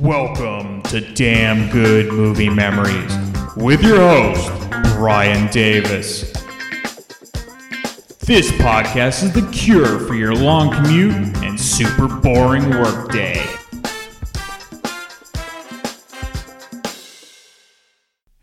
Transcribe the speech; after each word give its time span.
Welcome 0.00 0.82
to 0.82 1.00
Damn 1.14 1.70
Good 1.72 2.12
Movie 2.12 2.48
Memories 2.48 3.12
with 3.56 3.82
your 3.82 3.96
host, 3.96 4.48
Brian 4.94 5.50
Davis. 5.50 6.30
This 8.20 8.48
podcast 8.52 9.24
is 9.24 9.32
the 9.32 9.48
cure 9.50 9.98
for 9.98 10.14
your 10.14 10.36
long 10.36 10.70
commute 10.70 11.14
and 11.38 11.58
super 11.58 12.06
boring 12.06 12.70
workday. 12.70 13.44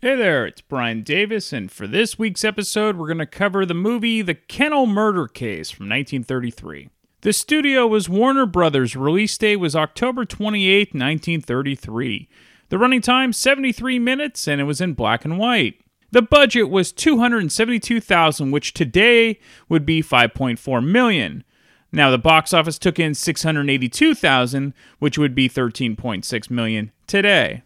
Hey 0.02 0.14
there, 0.14 0.44
it's 0.44 0.60
Brian 0.60 1.02
Davis, 1.02 1.54
and 1.54 1.72
for 1.72 1.86
this 1.86 2.18
week's 2.18 2.44
episode, 2.44 2.96
we're 2.96 3.06
going 3.06 3.16
to 3.16 3.24
cover 3.24 3.64
the 3.64 3.72
movie 3.72 4.20
The 4.20 4.34
Kennel 4.34 4.84
Murder 4.84 5.26
Case 5.26 5.70
from 5.70 5.88
1933. 5.88 6.90
The 7.26 7.32
studio 7.32 7.88
was 7.88 8.08
Warner 8.08 8.46
Brothers. 8.46 8.94
Release 8.94 9.36
date 9.36 9.56
was 9.56 9.74
October 9.74 10.24
28, 10.24 10.94
1933. 10.94 12.28
The 12.68 12.78
running 12.78 13.00
time 13.00 13.32
73 13.32 13.98
minutes 13.98 14.46
and 14.46 14.60
it 14.60 14.64
was 14.64 14.80
in 14.80 14.92
black 14.92 15.24
and 15.24 15.36
white. 15.36 15.80
The 16.12 16.22
budget 16.22 16.70
was 16.70 16.92
272,000 16.92 18.52
which 18.52 18.74
today 18.74 19.40
would 19.68 19.84
be 19.84 20.04
5.4 20.04 20.86
million. 20.86 21.42
Now 21.90 22.12
the 22.12 22.16
box 22.16 22.54
office 22.54 22.78
took 22.78 23.00
in 23.00 23.12
682,000 23.12 24.72
which 25.00 25.18
would 25.18 25.34
be 25.34 25.48
13.6 25.48 26.48
million 26.48 26.92
today. 27.08 27.64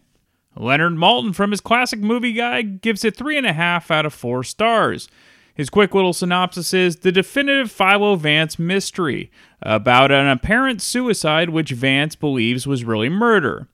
Leonard 0.55 0.93
Maltin 0.93 1.35
from 1.35 1.51
his 1.51 1.61
classic 1.61 1.99
movie 1.99 2.33
guide 2.33 2.81
gives 2.81 3.05
it 3.05 3.15
3.5 3.15 3.91
out 3.91 4.07
of 4.07 4.13
4 4.15 4.43
stars. 4.43 5.07
His 5.53 5.69
quick 5.69 5.93
little 5.93 6.13
synopsis 6.13 6.73
is 6.73 6.97
The 6.97 7.11
definitive 7.11 7.71
Philo 7.71 8.15
Vance 8.15 8.57
mystery 8.57 9.31
about 9.61 10.11
an 10.11 10.27
apparent 10.27 10.81
suicide 10.81 11.49
which 11.49 11.71
Vance 11.71 12.15
believes 12.15 12.65
was 12.65 12.85
really 12.85 13.09
murder, 13.09 13.67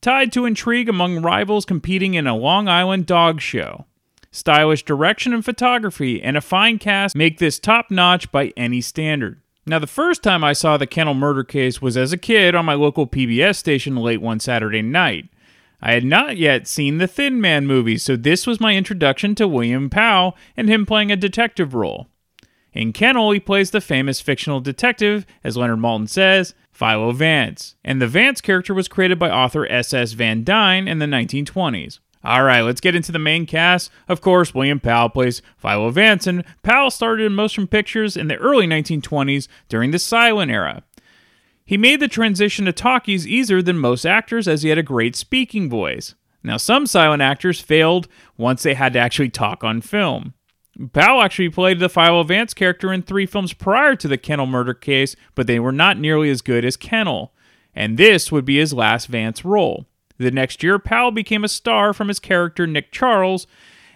tied 0.00 0.32
to 0.32 0.44
intrigue 0.44 0.88
among 0.88 1.22
rivals 1.22 1.64
competing 1.64 2.14
in 2.14 2.26
a 2.26 2.36
Long 2.36 2.68
Island 2.68 3.06
dog 3.06 3.40
show. 3.40 3.86
Stylish 4.30 4.84
direction 4.84 5.32
and 5.34 5.44
photography 5.44 6.22
and 6.22 6.36
a 6.36 6.40
fine 6.40 6.78
cast 6.78 7.14
make 7.14 7.38
this 7.38 7.58
top 7.58 7.90
notch 7.90 8.32
by 8.32 8.52
any 8.56 8.80
standard. 8.80 9.40
Now, 9.64 9.78
the 9.78 9.86
first 9.86 10.22
time 10.22 10.42
I 10.42 10.54
saw 10.54 10.76
the 10.76 10.86
Kennel 10.86 11.14
murder 11.14 11.44
case 11.44 11.80
was 11.80 11.96
as 11.96 12.12
a 12.12 12.18
kid 12.18 12.54
on 12.54 12.64
my 12.64 12.74
local 12.74 13.06
PBS 13.06 13.56
station 13.56 13.94
late 13.96 14.20
one 14.20 14.40
Saturday 14.40 14.82
night. 14.82 15.28
I 15.82 15.92
had 15.94 16.04
not 16.04 16.36
yet 16.36 16.68
seen 16.68 16.98
the 16.98 17.08
Thin 17.08 17.40
Man 17.40 17.66
movie, 17.66 17.98
so 17.98 18.14
this 18.14 18.46
was 18.46 18.60
my 18.60 18.76
introduction 18.76 19.34
to 19.34 19.48
William 19.48 19.90
Powell 19.90 20.36
and 20.56 20.68
him 20.68 20.86
playing 20.86 21.10
a 21.10 21.16
detective 21.16 21.74
role. 21.74 22.06
In 22.72 22.92
Kennel, 22.92 23.32
he 23.32 23.40
plays 23.40 23.72
the 23.72 23.80
famous 23.80 24.20
fictional 24.20 24.60
detective, 24.60 25.26
as 25.42 25.56
Leonard 25.56 25.80
Maltin 25.80 26.08
says, 26.08 26.54
Philo 26.70 27.10
Vance, 27.12 27.74
and 27.84 28.00
the 28.00 28.06
Vance 28.06 28.40
character 28.40 28.72
was 28.72 28.88
created 28.88 29.18
by 29.18 29.28
author 29.28 29.66
S.S. 29.70 30.12
Van 30.12 30.44
Dyne 30.44 30.86
in 30.88 31.00
the 31.00 31.06
1920s. 31.06 31.98
All 32.24 32.44
right, 32.44 32.60
let's 32.60 32.80
get 32.80 32.94
into 32.94 33.10
the 33.10 33.18
main 33.18 33.46
cast. 33.46 33.90
Of 34.08 34.20
course, 34.20 34.54
William 34.54 34.78
Powell 34.78 35.08
plays 35.08 35.42
Philo 35.58 35.90
Vance, 35.90 36.28
and 36.28 36.44
Powell 36.62 36.92
started 36.92 37.26
in 37.26 37.34
motion 37.34 37.66
pictures 37.66 38.16
in 38.16 38.28
the 38.28 38.36
early 38.36 38.66
1920s 38.66 39.48
during 39.68 39.90
the 39.90 39.98
silent 39.98 40.50
era. 40.52 40.84
He 41.64 41.76
made 41.76 42.00
the 42.00 42.08
transition 42.08 42.64
to 42.64 42.72
talkies 42.72 43.26
easier 43.26 43.62
than 43.62 43.78
most 43.78 44.04
actors 44.04 44.48
as 44.48 44.62
he 44.62 44.68
had 44.68 44.78
a 44.78 44.82
great 44.82 45.16
speaking 45.16 45.70
voice. 45.70 46.14
Now, 46.42 46.56
some 46.56 46.86
silent 46.86 47.22
actors 47.22 47.60
failed 47.60 48.08
once 48.36 48.62
they 48.62 48.74
had 48.74 48.92
to 48.94 48.98
actually 48.98 49.30
talk 49.30 49.62
on 49.62 49.80
film. 49.80 50.34
Powell 50.92 51.22
actually 51.22 51.50
played 51.50 51.78
the 51.78 51.88
Philo 51.88 52.22
Vance 52.24 52.54
character 52.54 52.92
in 52.92 53.02
three 53.02 53.26
films 53.26 53.52
prior 53.52 53.94
to 53.96 54.08
the 54.08 54.18
Kennel 54.18 54.46
murder 54.46 54.74
case, 54.74 55.14
but 55.34 55.46
they 55.46 55.60
were 55.60 55.72
not 55.72 55.98
nearly 55.98 56.30
as 56.30 56.40
good 56.40 56.64
as 56.64 56.76
Kennel, 56.76 57.32
and 57.74 57.98
this 57.98 58.32
would 58.32 58.44
be 58.44 58.56
his 58.56 58.72
last 58.72 59.06
Vance 59.06 59.44
role. 59.44 59.86
The 60.18 60.30
next 60.30 60.62
year, 60.62 60.78
Powell 60.78 61.10
became 61.10 61.44
a 61.44 61.48
star 61.48 61.92
from 61.92 62.08
his 62.08 62.18
character 62.18 62.66
Nick 62.66 62.90
Charles 62.90 63.46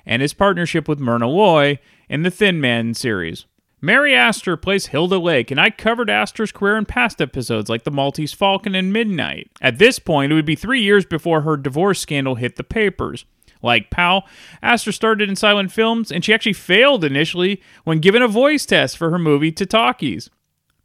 and 0.05 0.23
his 0.23 0.35
partnership 0.35 0.87
with 0.87 1.01
Myrna 1.01 1.29
Loy 1.29 1.79
in 2.09 2.23
the 2.23 2.31
Thin 2.31 2.61
Man 2.61 2.95
series. 2.95 3.47
Mary 3.87 4.17
Astor 4.17 4.57
plays 4.57 4.87
Hilda 4.87 5.17
Lake, 5.17 5.53
and 5.53 5.61
I 5.61 5.71
covered 5.71 6.11
Astor's 6.11 6.51
career 6.51 6.77
in 6.77 6.87
past 6.87 7.23
episodes 7.23 7.71
like 7.71 7.85
The 7.85 7.93
Maltese 7.93 8.33
Falcon 8.33 8.75
and 8.75 8.93
Midnight. 8.93 9.49
At 9.61 9.79
this 9.79 10.01
point, 10.01 10.33
it 10.33 10.35
would 10.35 10.45
be 10.45 10.57
three 10.57 10.83
years 10.83 11.07
before 11.07 11.43
her 11.43 11.57
divorce 11.57 12.01
scandal 12.01 12.35
hit 12.35 12.57
the 12.57 12.65
papers. 12.65 13.27
Like 13.63 13.91
Powell, 13.91 14.25
Astor 14.61 14.91
started 14.91 15.29
in 15.29 15.37
silent 15.37 15.71
films, 15.71 16.11
and 16.11 16.25
she 16.25 16.35
actually 16.35 16.55
failed 16.55 17.05
initially 17.05 17.63
when 17.85 18.01
given 18.01 18.23
a 18.23 18.27
voice 18.27 18.67
test 18.67 18.99
for 18.99 19.11
her 19.11 19.21
movie 19.21 19.53
talkies. 19.53 20.31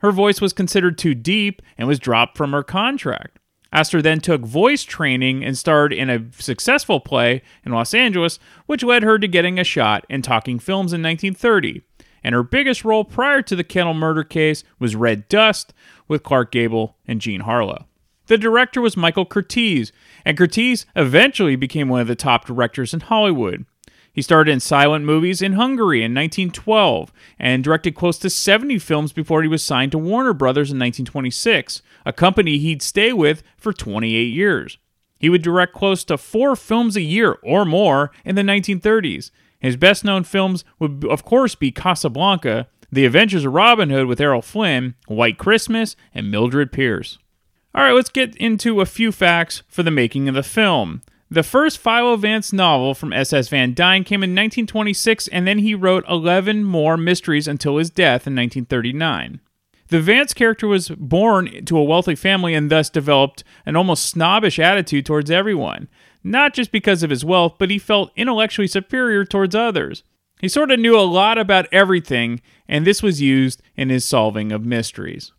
Her 0.02 0.12
voice 0.12 0.40
was 0.40 0.54
considered 0.54 1.00
too 1.00 1.16
deep 1.16 1.64
and 1.80 1.88
was 1.88 1.98
dropped 1.98 2.38
from 2.38 2.52
her 2.52 2.62
contract. 2.62 3.40
Astor 3.74 4.04
then 4.04 4.20
took 4.20 4.42
voice 4.42 4.84
training 4.84 5.44
and 5.44 5.58
starred 5.58 5.92
in 5.92 6.12
a 6.12 6.26
successful 6.38 7.00
play 7.00 7.42
in 7.66 7.72
Los 7.72 7.96
Angeles, 7.96 8.38
which 8.68 8.84
led 8.84 9.02
her 9.02 9.18
to 9.18 9.28
getting 9.28 9.58
a 9.58 9.64
shot 9.64 10.06
in 10.08 10.22
talking 10.22 10.60
films 10.60 10.94
in 10.94 11.02
1930 11.02 11.82
and 12.24 12.36
her 12.36 12.44
biggest 12.44 12.86
role 12.86 13.04
prior 13.04 13.42
to 13.42 13.56
the 13.56 13.64
Kennel 13.64 13.94
murder 13.94 14.24
case 14.24 14.64
was 14.80 14.96
Red 14.96 15.28
Dust 15.30 15.74
with 16.08 16.24
Clark 16.24 16.52
Gable 16.52 16.98
and 17.08 17.22
Jean 17.22 17.42
Harlow. 17.42 17.86
The 18.28 18.38
director 18.38 18.80
was 18.80 18.96
Michael 18.96 19.26
Curtiz, 19.26 19.92
and 20.24 20.38
Curtiz 20.38 20.86
eventually 20.96 21.56
became 21.56 21.90
one 21.90 22.02
of 22.02 22.08
the 22.08 22.16
top 22.16 22.46
directors 22.46 22.94
in 22.94 23.02
Hollywood. 23.02 23.66
He 24.14 24.22
started 24.22 24.52
in 24.52 24.60
silent 24.60 25.06
movies 25.06 25.42
in 25.42 25.54
Hungary 25.54 26.00
in 26.00 26.14
1912 26.14 27.14
and 27.40 27.64
directed 27.64 27.96
close 27.96 28.18
to 28.20 28.30
70 28.30 28.78
films 28.80 29.14
before 29.14 29.42
he 29.42 29.48
was 29.48 29.64
signed 29.64 29.94
to 29.94 29.98
Warner 29.98 30.34
Brothers 30.34 30.70
in 30.70 30.78
1926, 30.78 31.82
a 32.06 32.12
company 32.12 32.58
he'd 32.58 32.82
stay 32.82 33.14
with 33.14 33.42
for 33.58 33.72
28 33.72 34.22
years. 34.34 34.78
He 35.18 35.30
would 35.30 35.42
direct 35.42 35.74
close 35.74 36.04
to 36.06 36.18
four 36.18 36.56
films 36.56 36.98
a 36.98 37.02
year 37.02 37.38
or 37.44 37.64
more 37.64 38.12
in 38.26 38.36
the 38.36 38.42
1930s, 38.42 39.32
his 39.62 39.78
best 39.78 40.04
known 40.04 40.24
films 40.24 40.66
would, 40.80 41.06
of 41.06 41.24
course, 41.24 41.56
be 41.56 41.72
Casablanca, 41.72 42.68
The 42.92 43.06
Adventures 43.06 43.46
of 43.46 43.54
Robin 43.54 43.90
Hood 43.90 44.08
with 44.08 44.20
Errol 44.20 44.42
Flynn, 44.42 44.96
White 45.08 45.38
Christmas, 45.38 45.96
and 46.14 46.32
Mildred 46.32 46.72
Pierce. 46.72 47.20
All 47.74 47.84
right, 47.84 47.94
let's 47.94 48.10
get 48.10 48.36
into 48.36 48.82
a 48.82 48.86
few 48.86 49.12
facts 49.12 49.64
for 49.70 49.84
the 49.84 49.92
making 49.92 50.28
of 50.28 50.36
the 50.36 50.44
film. 50.44 51.02
The 51.30 51.44
first 51.44 51.78
Philo 51.78 52.18
Vance 52.18 52.52
novel 52.52 52.94
from 52.94 53.14
S.S. 53.14 53.48
Van 53.48 53.74
Dyne 53.74 54.04
came 54.04 54.24
in 54.24 54.32
1926, 54.32 55.30
and 55.30 55.48
then 55.48 55.60
he 55.60 55.74
wrote 55.74 56.04
11 56.10 56.66
more 56.66 56.98
mysteries 56.98 57.48
until 57.48 57.78
his 57.78 57.90
death 57.90 58.28
in 58.28 58.36
1939. 58.36 59.40
The 59.88 60.02
Vance 60.02 60.34
character 60.34 60.68
was 60.68 60.90
born 60.90 61.66
to 61.66 61.78
a 61.78 61.84
wealthy 61.84 62.16
family 62.16 62.54
and 62.54 62.70
thus 62.70 62.90
developed 62.90 63.44
an 63.66 63.76
almost 63.76 64.06
snobbish 64.06 64.58
attitude 64.60 65.06
towards 65.06 65.30
everyone 65.30 65.88
not 66.24 66.54
just 66.54 66.72
because 66.72 67.04
of 67.04 67.10
his 67.10 67.26
wealth, 67.26 67.56
but 67.58 67.70
he 67.70 67.80
felt 67.80 68.12
intellectually 68.16 68.68
superior 68.68 69.26
towards 69.26 69.56
others. 69.56 70.04
He 70.40 70.48
sort 70.48 70.72
of 70.72 70.80
knew 70.80 70.98
a 70.98 71.02
lot 71.02 71.38
about 71.38 71.68
everything, 71.72 72.42
and 72.68 72.86
this 72.86 73.04
was 73.04 73.22
used 73.22 73.62
in 73.76 73.90
his 73.90 74.06
solving 74.06 74.52
of 74.52 74.66
mysteries. 74.66 75.32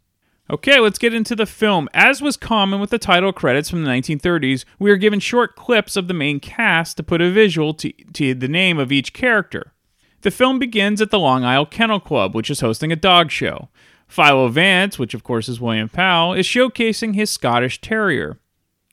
Okay, 0.51 0.79
let's 0.81 0.99
get 0.99 1.15
into 1.15 1.35
the 1.35 1.47
film. 1.47 1.89
As 1.95 2.21
was 2.21 2.37
common 2.37 2.81
with 2.81 2.91
the 2.91 2.99
title 2.99 3.33
credits 3.33 3.71
from 3.71 3.85
the 3.85 3.91
1930s, 3.91 4.65
we 4.79 4.91
are 4.91 4.97
given 4.97 5.19
short 5.19 5.57
clips 5.57 5.97
of 5.97 6.09
the 6.09 6.15
main 6.15 6.41
cast 6.41 6.97
to 6.97 7.03
put 7.03 7.21
a 7.21 7.31
visual 7.31 7.75
to, 7.75 7.93
to 8.13 8.35
the 8.35 8.49
name 8.49 8.79
of 8.79 8.93
each 8.93 9.13
character. 9.13 9.73
The 10.21 10.31
film 10.31 10.59
begins 10.59 11.01
at 11.01 11.11
the 11.11 11.19
Long 11.19 11.45
Isle 11.45 11.67
Kennel 11.67 12.01
Club, 12.01 12.35
which 12.35 12.51
is 12.51 12.61
hosting 12.61 12.93
a 12.93 12.97
dog 12.97 13.31
show. 13.31 13.71
Philo 14.07 14.49
Vance, 14.49 14.99
which 14.99 15.15
of 15.15 15.25
course 15.25 15.49
is 15.49 15.61
William 15.61 15.89
Powell, 15.89 16.35
is 16.35 16.47
showcasing 16.47 17.15
his 17.15 17.31
Scottish 17.31 17.81
Terrier. 17.81 18.39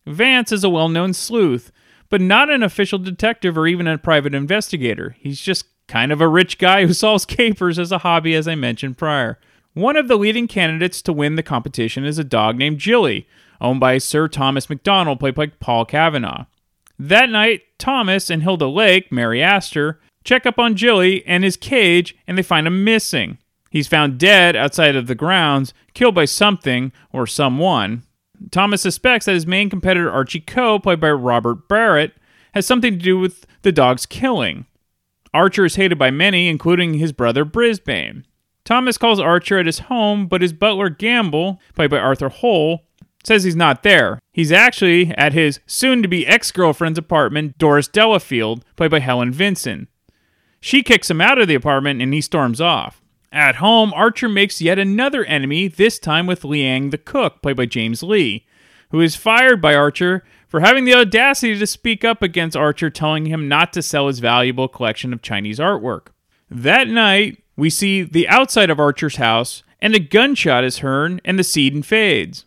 Vance 0.08 0.52
is 0.52 0.64
a 0.64 0.70
well 0.70 0.90
known 0.90 1.14
sleuth, 1.14 1.72
but 2.10 2.22
not 2.22 2.50
an 2.50 2.64
official 2.64 3.00
detective 3.00 3.58
or 3.58 3.68
even 3.68 3.88
a 3.88 3.98
private 3.98 4.34
investigator. 4.34 5.16
He's 5.20 5.40
just 5.40 5.66
kind 5.88 6.12
of 6.12 6.22
a 6.22 6.28
rich 6.28 6.58
guy 6.58 6.86
who 6.86 6.94
solves 6.96 7.26
capers 7.26 7.80
as 7.80 7.92
a 7.92 8.00
hobby, 8.00 8.36
as 8.36 8.48
I 8.48 8.56
mentioned 8.56 8.98
prior. 8.98 9.40
One 9.74 9.96
of 9.96 10.08
the 10.08 10.18
leading 10.18 10.48
candidates 10.48 11.02
to 11.04 11.14
win 11.14 11.36
the 11.36 11.44
competition 11.44 12.04
is 12.06 12.18
a 12.18 12.24
dog 12.24 12.58
named 12.58 12.80
Jilly, 12.80 13.28
owned 13.62 13.80
by 13.80 13.98
Sir 13.98 14.28
Thomas 14.28 14.70
MacDonald, 14.70 15.20
played 15.20 15.36
by 15.36 15.48
Paul 15.48 15.86
Cavanagh. 15.86 16.46
That 16.98 17.30
night, 17.30 17.62
Thomas 17.78 18.30
and 18.30 18.44
Hilda 18.44 18.68
Lake, 18.68 19.12
Mary 19.12 19.42
Astor, 19.42 20.00
check 20.24 20.46
up 20.46 20.60
on 20.60 20.76
Jilly 20.76 21.26
and 21.26 21.44
his 21.44 21.56
cage, 21.56 22.18
and 22.28 22.38
they 22.38 22.44
find 22.44 22.68
him 22.68 22.84
missing. 22.84 23.38
He's 23.70 23.88
found 23.88 24.18
dead 24.18 24.56
outside 24.56 24.96
of 24.96 25.08
the 25.08 25.16
grounds, 25.16 25.74
killed 25.94 26.16
by 26.16 26.26
something 26.26 26.92
or 27.14 27.28
someone. 27.28 28.04
Thomas 28.52 28.82
suspects 28.82 29.26
that 29.26 29.34
his 29.34 29.48
main 29.48 29.70
competitor, 29.70 30.12
Archie 30.12 30.40
Coe, 30.40 30.80
played 30.80 31.00
by 31.00 31.12
Robert 31.12 31.68
Barrett, 31.68 32.14
has 32.54 32.66
something 32.66 32.94
to 32.94 33.04
do 33.04 33.18
with 33.18 33.46
the 33.62 33.72
dog's 33.72 34.06
killing. 34.06 34.66
Archer 35.34 35.66
is 35.66 35.76
hated 35.76 35.98
by 35.98 36.10
many, 36.10 36.48
including 36.48 36.96
his 36.96 37.12
brother 37.12 37.46
Brisbane. 37.46 38.26
Thomas 38.66 38.98
calls 38.98 39.20
Archer 39.20 39.60
at 39.60 39.66
his 39.66 39.80
home, 39.80 40.28
but 40.28 40.42
his 40.42 40.54
butler 40.54 40.90
Gamble, 40.90 41.60
played 41.76 41.90
by 41.90 42.00
Arthur 42.00 42.30
Hohl, 42.30 42.82
says 43.24 43.44
he's 43.44 43.56
not 43.56 43.84
there. 43.84 44.20
He's 44.32 44.52
actually 44.52 45.12
at 45.16 45.34
his 45.34 45.60
soon 45.66 46.02
to 46.02 46.08
be 46.08 46.26
ex 46.26 46.52
girlfriend's 46.52 47.00
apartment, 47.00 47.58
Doris 47.58 47.88
Delafield, 47.88 48.64
played 48.76 48.92
by 48.92 49.00
Helen 49.00 49.32
Vinson. 49.32 49.88
She 50.62 50.84
kicks 50.84 51.10
him 51.10 51.22
out 51.22 51.40
of 51.40 51.48
the 51.48 51.56
apartment 51.56 52.02
and 52.02 52.14
he 52.14 52.22
storms 52.22 52.60
off. 52.62 53.02
At 53.32 53.56
home, 53.58 53.94
Archer 53.94 54.28
makes 54.28 54.62
yet 54.62 54.80
another 54.80 55.24
enemy, 55.26 55.68
this 55.68 56.00
time 56.00 56.26
with 56.26 56.44
Liang 56.44 56.90
the 56.90 56.98
cook, 56.98 57.42
played 57.42 57.58
by 57.58 57.68
James 57.68 58.02
Lee, 58.02 58.46
who 58.90 59.02
is 59.02 59.16
fired 59.16 59.62
by 59.62 59.76
Archer 59.76 60.24
for 60.48 60.62
having 60.62 60.86
the 60.86 60.96
audacity 60.96 61.58
to 61.58 61.68
speak 61.68 62.04
up 62.04 62.24
against 62.24 62.58
Archer, 62.58 62.90
telling 62.90 63.28
him 63.28 63.48
not 63.48 63.72
to 63.74 63.84
sell 63.84 64.08
his 64.08 64.20
valuable 64.20 64.68
collection 64.68 65.14
of 65.14 65.22
Chinese 65.22 65.60
artwork. 65.60 66.08
That 66.50 66.88
night, 66.88 67.44
we 67.56 67.70
see 67.70 68.02
the 68.02 68.28
outside 68.28 68.72
of 68.72 68.80
Archer's 68.80 69.18
house, 69.18 69.62
and 69.80 69.94
a 69.94 70.00
gunshot 70.00 70.64
is 70.64 70.80
heard, 70.80 71.22
and 71.24 71.38
the 71.38 71.44
scene 71.44 71.84
fades. 71.84 72.46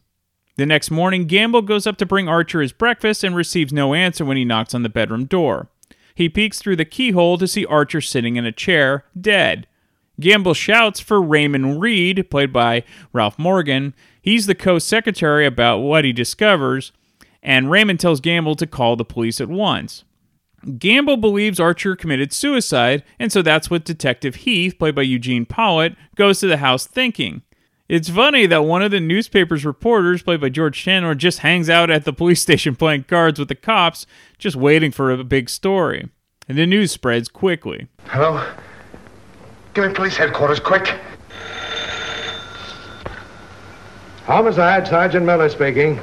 The 0.56 0.66
next 0.66 0.90
morning, 0.90 1.26
Gamble 1.26 1.62
goes 1.62 1.86
up 1.86 1.96
to 1.98 2.06
bring 2.06 2.28
Archer 2.28 2.60
his 2.60 2.72
breakfast 2.72 3.22
and 3.22 3.36
receives 3.36 3.72
no 3.72 3.94
answer 3.94 4.24
when 4.24 4.36
he 4.36 4.44
knocks 4.44 4.74
on 4.74 4.82
the 4.82 4.88
bedroom 4.88 5.26
door. 5.26 5.68
He 6.14 6.28
peeks 6.28 6.58
through 6.58 6.76
the 6.76 6.84
keyhole 6.84 7.38
to 7.38 7.46
see 7.46 7.64
Archer 7.66 8.00
sitting 8.00 8.36
in 8.36 8.44
a 8.44 8.52
chair, 8.52 9.04
dead. 9.18 9.66
Gamble 10.20 10.54
shouts 10.54 11.00
for 11.00 11.20
Raymond 11.20 11.80
Reed, 11.80 12.30
played 12.30 12.52
by 12.52 12.84
Ralph 13.12 13.38
Morgan. 13.38 13.94
He's 14.20 14.46
the 14.46 14.54
co 14.54 14.78
secretary 14.78 15.46
about 15.46 15.78
what 15.78 16.04
he 16.04 16.12
discovers, 16.12 16.92
and 17.42 17.70
Raymond 17.70 18.00
tells 18.00 18.20
Gamble 18.20 18.56
to 18.56 18.66
call 18.66 18.96
the 18.96 19.04
police 19.04 19.40
at 19.40 19.48
once. 19.48 20.04
Gamble 20.78 21.16
believes 21.16 21.58
Archer 21.58 21.96
committed 21.96 22.32
suicide, 22.32 23.02
and 23.18 23.32
so 23.32 23.42
that's 23.42 23.68
what 23.68 23.84
Detective 23.84 24.36
Heath, 24.36 24.78
played 24.78 24.94
by 24.94 25.02
Eugene 25.02 25.44
Pallette, 25.44 25.96
goes 26.14 26.38
to 26.40 26.46
the 26.46 26.58
house 26.58 26.86
thinking. 26.86 27.42
It's 27.88 28.08
funny 28.08 28.46
that 28.46 28.64
one 28.64 28.80
of 28.80 28.92
the 28.92 29.00
newspaper's 29.00 29.64
reporters, 29.64 30.22
played 30.22 30.40
by 30.40 30.50
George 30.50 30.78
Chandler, 30.80 31.14
just 31.14 31.40
hangs 31.40 31.68
out 31.68 31.90
at 31.90 32.04
the 32.04 32.12
police 32.12 32.40
station 32.42 32.76
playing 32.76 33.04
cards 33.04 33.38
with 33.38 33.48
the 33.48 33.54
cops, 33.54 34.06
just 34.38 34.56
waiting 34.56 34.92
for 34.92 35.10
a 35.10 35.24
big 35.24 35.50
story. 35.50 36.08
And 36.48 36.56
the 36.56 36.66
news 36.66 36.92
spreads 36.92 37.28
quickly. 37.28 37.88
Hello? 38.06 38.46
Give 39.74 39.86
me 39.88 39.94
police 39.94 40.16
headquarters, 40.16 40.60
quick. 40.60 40.94
Homicide, 44.24 44.86
Sergeant 44.86 45.24
Miller 45.24 45.48
speaking. 45.48 45.98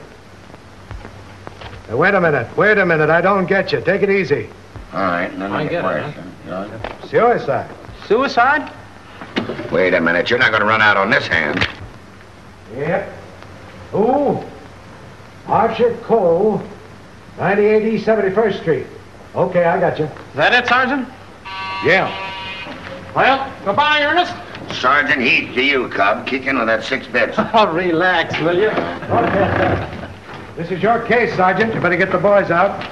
Now, 1.88 1.98
wait 1.98 2.16
a 2.16 2.22
minute, 2.22 2.56
wait 2.58 2.78
a 2.78 2.86
minute, 2.86 3.10
I 3.10 3.22
don't 3.22 3.46
get 3.46 3.72
you. 3.72 3.82
Take 3.82 4.02
it 4.02 4.10
easy. 4.10 4.50
All 4.92 5.02
right, 5.02 5.36
none 5.38 5.52
I 5.52 5.64
of 5.64 5.70
get 5.70 5.84
your 5.84 5.98
it, 5.98 6.14
questions. 6.74 7.10
Suicide. 7.12 7.70
Suicide? 8.08 8.74
Wait 9.72 9.94
a 9.94 10.02
minute, 10.02 10.30
you're 10.30 10.40
not 10.40 10.50
going 10.50 10.62
to 10.62 10.68
run 10.68 10.82
out 10.82 10.98
on 10.98 11.12
this 11.12 11.28
hand. 11.28 11.68
Yep. 12.76 13.14
Who? 13.92 14.44
Archer 15.48 15.96
Coe, 16.04 16.62
98 17.38 17.94
East 17.94 18.06
71st 18.08 18.62
Street. 18.62 18.88
Okay, 19.36 19.64
I 19.64 19.80
got 19.80 20.00
you. 20.00 20.06
Is 20.06 20.12
that 20.36 20.54
it, 20.54 20.68
Sergeant? 20.68 21.08
Yeah. 21.86 22.10
Well, 23.16 23.52
goodbye, 23.66 24.04
Ernest. 24.04 24.34
Sergeant 24.80 25.22
Heath 25.22 25.54
to 25.56 25.64
you, 25.64 25.90
Cub. 25.90 26.28
Kick 26.28 26.46
in 26.46 26.58
with 26.58 26.68
that 26.68 26.84
six 26.84 27.08
bits. 27.08 27.36
Oh, 27.54 27.72
relax, 27.74 28.38
will 28.40 28.58
you? 28.58 28.70
This 30.56 30.72
is 30.72 30.84
your 30.84 31.02
case, 31.06 31.34
Sergeant. 31.38 31.74
You 31.74 31.80
better 31.80 31.96
get 31.96 32.12
the 32.12 32.18
boys 32.18 32.52
out. 32.52 32.86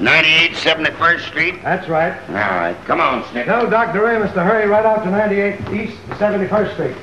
98 0.00 0.50
71st 0.52 1.20
Street. 1.28 1.62
That's 1.62 1.88
right. 1.88 2.18
All 2.30 2.34
right, 2.34 2.76
come 2.84 3.00
on, 3.00 3.24
Snick. 3.30 3.44
Tell 3.46 3.70
Dr. 3.70 4.08
Amos 4.10 4.32
to 4.32 4.42
hurry 4.42 4.66
right 4.68 4.84
out 4.84 5.04
to 5.04 5.10
98 5.10 5.60
East 5.72 5.96
71st 6.18 6.72
Street. 6.72 6.96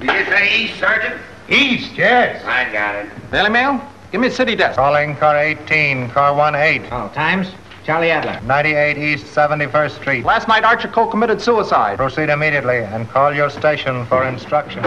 Did 0.00 0.10
you 0.12 0.24
say 0.26 0.64
east, 0.64 0.78
Sergeant? 0.78 1.18
East, 1.48 1.92
yes. 1.94 2.44
I 2.44 2.70
got 2.70 2.96
it. 2.96 3.08
Daily 3.30 3.48
Mail? 3.48 3.80
Give 4.12 4.20
me 4.20 4.26
a 4.26 4.30
city 4.30 4.54
desk. 4.56 4.76
Calling 4.76 5.16
car 5.16 5.38
18, 5.38 6.10
car 6.10 6.54
18, 6.54 6.86
Oh, 6.92 7.08
times? 7.14 7.52
Charlie 7.84 8.10
Adler. 8.10 8.40
98 8.46 8.98
East 8.98 9.26
71st 9.26 9.90
Street. 9.90 10.24
Last 10.24 10.48
night, 10.48 10.64
Archer 10.64 10.88
Coe 10.88 11.06
committed 11.06 11.40
suicide. 11.40 11.96
Proceed 11.96 12.28
immediately 12.28 12.78
and 12.78 13.08
call 13.08 13.34
your 13.34 13.50
station 13.50 14.04
for 14.06 14.24
instructions. 14.26 14.86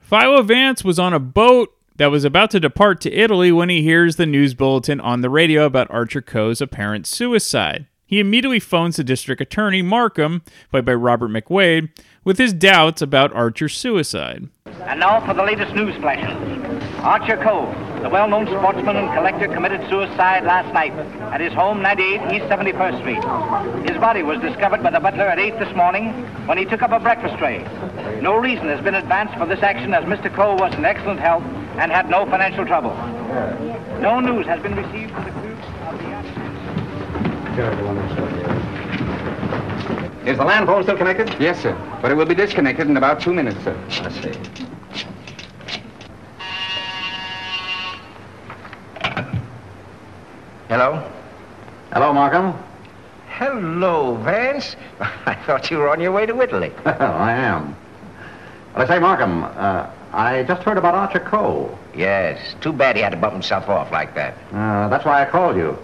Philo 0.00 0.42
Vance 0.42 0.84
was 0.84 0.98
on 0.98 1.12
a 1.12 1.18
boat 1.18 1.74
that 1.96 2.10
was 2.10 2.24
about 2.24 2.50
to 2.50 2.60
depart 2.60 3.00
to 3.00 3.12
Italy 3.12 3.52
when 3.52 3.68
he 3.68 3.82
hears 3.82 4.16
the 4.16 4.26
news 4.26 4.54
bulletin 4.54 5.00
on 5.00 5.20
the 5.20 5.30
radio 5.30 5.64
about 5.64 5.90
Archer 5.90 6.22
Coe's 6.22 6.60
apparent 6.60 7.06
suicide. 7.06 7.86
He 8.06 8.20
immediately 8.20 8.60
phones 8.60 8.96
the 8.96 9.04
district 9.04 9.40
attorney, 9.40 9.80
Markham, 9.80 10.42
played 10.70 10.84
by 10.84 10.92
Robert 10.92 11.30
McWade, 11.30 11.88
with 12.24 12.36
his 12.36 12.52
doubts 12.52 13.00
about 13.00 13.32
Archer's 13.32 13.74
suicide. 13.74 14.48
And 14.66 15.00
now 15.00 15.24
for 15.24 15.32
the 15.32 15.42
latest 15.42 15.74
news 15.74 15.96
flashes. 15.96 16.71
Archer 17.02 17.36
Coe, 17.36 17.66
the 18.00 18.08
well-known 18.08 18.46
sportsman 18.46 18.96
and 18.96 19.12
collector, 19.12 19.48
committed 19.48 19.80
suicide 19.90 20.44
last 20.44 20.72
night 20.72 20.92
at 21.34 21.40
his 21.40 21.52
home, 21.52 21.82
98 21.82 22.32
East 22.32 22.44
71st 22.44 23.00
Street. 23.00 23.90
His 23.90 23.98
body 23.98 24.22
was 24.22 24.40
discovered 24.40 24.84
by 24.84 24.90
the 24.92 25.00
butler 25.00 25.24
at 25.24 25.40
8 25.40 25.58
this 25.58 25.74
morning 25.74 26.12
when 26.46 26.58
he 26.58 26.64
took 26.64 26.80
up 26.80 26.92
a 26.92 27.00
breakfast 27.00 27.36
tray. 27.38 27.66
No 28.22 28.36
reason 28.36 28.68
has 28.68 28.80
been 28.84 28.94
advanced 28.94 29.34
for 29.36 29.46
this 29.46 29.64
action 29.64 29.92
as 29.94 30.04
Mr. 30.04 30.32
Coe 30.32 30.54
was 30.54 30.72
in 30.76 30.84
excellent 30.84 31.18
health 31.18 31.42
and 31.76 31.90
had 31.90 32.08
no 32.08 32.24
financial 32.26 32.64
trouble. 32.64 32.94
No 34.00 34.20
news 34.20 34.46
has 34.46 34.62
been 34.62 34.76
received 34.76 35.12
from 35.12 35.24
the 35.24 35.32
crew 35.32 35.56
of 35.88 35.98
the... 40.24 40.30
Is 40.30 40.38
the 40.38 40.44
land 40.44 40.66
phone 40.66 40.84
still 40.84 40.96
connected? 40.96 41.34
Yes, 41.40 41.60
sir. 41.60 41.74
But 42.00 42.12
it 42.12 42.14
will 42.14 42.26
be 42.26 42.36
disconnected 42.36 42.88
in 42.88 42.96
about 42.96 43.20
two 43.20 43.32
minutes, 43.32 43.58
sir. 43.64 43.76
Let's 44.04 44.20
see. 44.22 44.61
Hello? 50.72 51.06
Hello, 51.92 52.14
Markham. 52.14 52.54
Hello, 53.28 54.14
Vance. 54.14 54.74
I 55.26 55.34
thought 55.44 55.70
you 55.70 55.76
were 55.76 55.90
on 55.90 56.00
your 56.00 56.12
way 56.12 56.24
to 56.24 56.40
Italy. 56.40 56.72
I 56.86 57.32
am. 57.32 57.76
Well, 58.74 58.82
I 58.82 58.86
say, 58.86 58.98
Markham, 58.98 59.44
uh, 59.44 59.90
I 60.14 60.44
just 60.44 60.62
heard 60.62 60.78
about 60.78 60.94
Archer 60.94 61.20
Coe. 61.20 61.78
Yes, 61.94 62.54
too 62.62 62.72
bad 62.72 62.96
he 62.96 63.02
had 63.02 63.10
to 63.10 63.18
bump 63.18 63.34
himself 63.34 63.68
off 63.68 63.92
like 63.92 64.14
that. 64.14 64.32
Uh, 64.50 64.88
that's 64.88 65.04
why 65.04 65.20
I 65.20 65.26
called 65.26 65.58
you. 65.58 65.76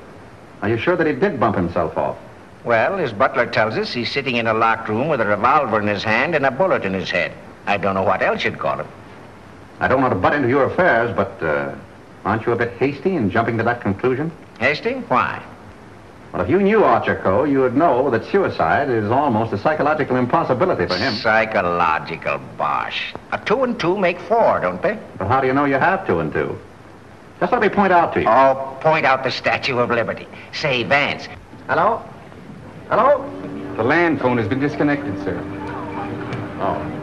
Are 0.62 0.70
you 0.70 0.79
sure 0.79 0.96
that 0.96 1.06
he 1.06 1.12
did 1.12 1.38
bump 1.38 1.56
himself 1.56 1.99
off? 1.99 2.17
Well, 2.64 2.96
his 2.96 3.12
butler 3.12 3.44
tells 3.44 3.76
us 3.76 3.93
he's 3.93 4.11
sitting 4.11 4.37
in 4.37 4.46
a 4.46 4.55
locked 4.55 4.88
room 4.88 5.08
with 5.08 5.20
a 5.20 5.26
revolver 5.26 5.82
in 5.82 5.87
his 5.87 6.02
hand 6.02 6.35
and 6.35 6.46
a 6.46 6.50
bullet 6.50 6.87
in 6.87 6.94
his 6.94 7.11
head. 7.11 7.32
I 7.67 7.76
don't 7.76 7.94
know 7.94 8.05
what 8.05 8.23
else 8.23 8.43
you'd 8.43 8.58
call 8.58 8.81
him. 8.81 8.88
I 9.81 9.88
don't 9.88 10.00
want 10.00 10.14
to 10.14 10.19
butt 10.19 10.32
into 10.32 10.49
your 10.49 10.64
affairs, 10.64 11.14
but 11.14 11.43
uh, 11.43 11.75
aren't 12.25 12.46
you 12.46 12.52
a 12.52 12.56
bit 12.56 12.73
hasty 12.79 13.17
in 13.17 13.31
jumping 13.31 13.58
to 13.58 13.64
that 13.64 13.82
conclusion? 13.82 14.32
Hasty? 14.58 14.94
Why? 15.08 15.43
Well, 16.32 16.43
if 16.43 16.50
you 16.50 16.60
knew 16.60 16.84
Archer 16.84 17.16
Coe, 17.16 17.44
you 17.44 17.60
would 17.60 17.75
know 17.75 18.10
that 18.10 18.25
suicide 18.26 18.90
is 18.90 19.10
almost 19.10 19.52
a 19.52 19.58
psychological 19.58 20.16
impossibility 20.16 20.87
for 20.87 20.96
him. 20.96 21.14
Psychological 21.14 22.38
bosh. 22.58 23.14
A 23.32 23.38
two 23.44 23.64
and 23.64 23.81
two 23.81 23.96
make 23.96 24.20
four, 24.20 24.60
don't 24.60 24.82
they? 24.82 24.99
But 25.16 25.28
how 25.28 25.40
do 25.40 25.46
you 25.46 25.55
know 25.55 25.64
you 25.64 25.76
have 25.76 26.06
two 26.06 26.19
and 26.20 26.32
two? 26.32 26.59
Just 27.40 27.52
let 27.52 27.62
me 27.62 27.68
point 27.68 27.92
out 27.92 28.12
to 28.14 28.21
you. 28.21 28.28
Oh, 28.28 28.76
point 28.80 29.06
out 29.06 29.25
the 29.25 29.30
Statue 29.30 29.78
of 29.78 29.90
Liberty. 29.90 30.26
Say, 30.52 30.83
Vance. 30.83 31.28
Hello? 31.66 32.02
Hello? 32.88 33.25
The 33.76 33.85
land 33.85 34.21
phone 34.21 34.38
has 34.38 34.49
been 34.49 34.61
disconnected, 34.61 35.16
sir. 35.25 35.38
Oh. 36.61 36.98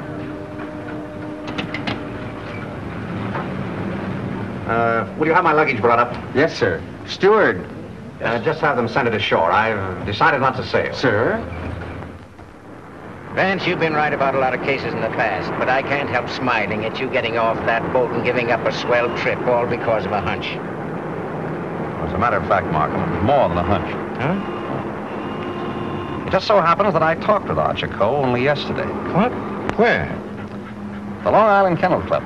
Uh, 4.66 5.14
will 5.20 5.28
you 5.28 5.34
have 5.34 5.44
my 5.44 5.54
luggage 5.54 5.80
brought 5.80 6.00
up? 6.00 6.14
Yes, 6.36 6.58
sir. 6.58 6.82
Steward. 7.06 7.66
Uh, 8.22 8.40
just 8.40 8.62
have 8.62 8.76
them 8.78 8.88
send 8.88 9.08
it 9.08 9.14
ashore. 9.14 9.52
I've 9.52 10.06
decided 10.06 10.42
not 10.42 10.56
to 10.56 10.66
sail. 10.66 10.94
Sir? 10.94 11.38
Vance, 13.36 13.68
you've 13.68 13.80
been 13.80 13.94
right 13.94 14.14
about 14.14 14.34
a 14.34 14.40
lot 14.40 14.54
of 14.54 14.62
cases 14.62 14.94
in 14.94 15.02
the 15.02 15.10
past, 15.10 15.52
but 15.60 15.68
I 15.68 15.82
can't 15.82 16.10
help 16.10 16.30
smiling 16.30 16.86
at 16.86 17.00
you 17.00 17.10
getting 17.10 17.38
off 17.38 17.58
that 17.66 17.92
boat 17.92 18.10
and 18.12 18.24
giving 18.24 18.52
up 18.52 18.66
a 18.66 18.72
swell 18.72 19.16
trip 19.18 19.38
all 19.46 19.68
because 19.68 20.06
of 20.06 20.14
a 20.14 20.22
hunch. 20.22 20.48
As 22.08 22.14
a 22.14 22.18
matter 22.18 22.38
of 22.38 22.48
fact, 22.48 22.68
Markham, 22.68 23.02
it 23.02 23.10
was 23.18 23.24
more 23.24 23.50
than 23.50 23.58
a 23.58 23.64
hunch. 23.64 23.92
Huh? 24.22 24.36
It 26.26 26.32
just 26.32 26.48
so 26.48 26.62
happens 26.62 26.94
that 26.94 27.04
I 27.04 27.16
talked 27.16 27.50
with 27.50 27.58
Archer 27.60 27.90
Coe 27.90 28.16
only 28.16 28.42
yesterday. 28.42 28.88
What? 29.14 29.32
Where? 29.78 30.08
The 31.24 31.32
Long 31.32 31.50
Island 31.50 31.78
Kennel 31.78 32.02
Club. 32.04 32.24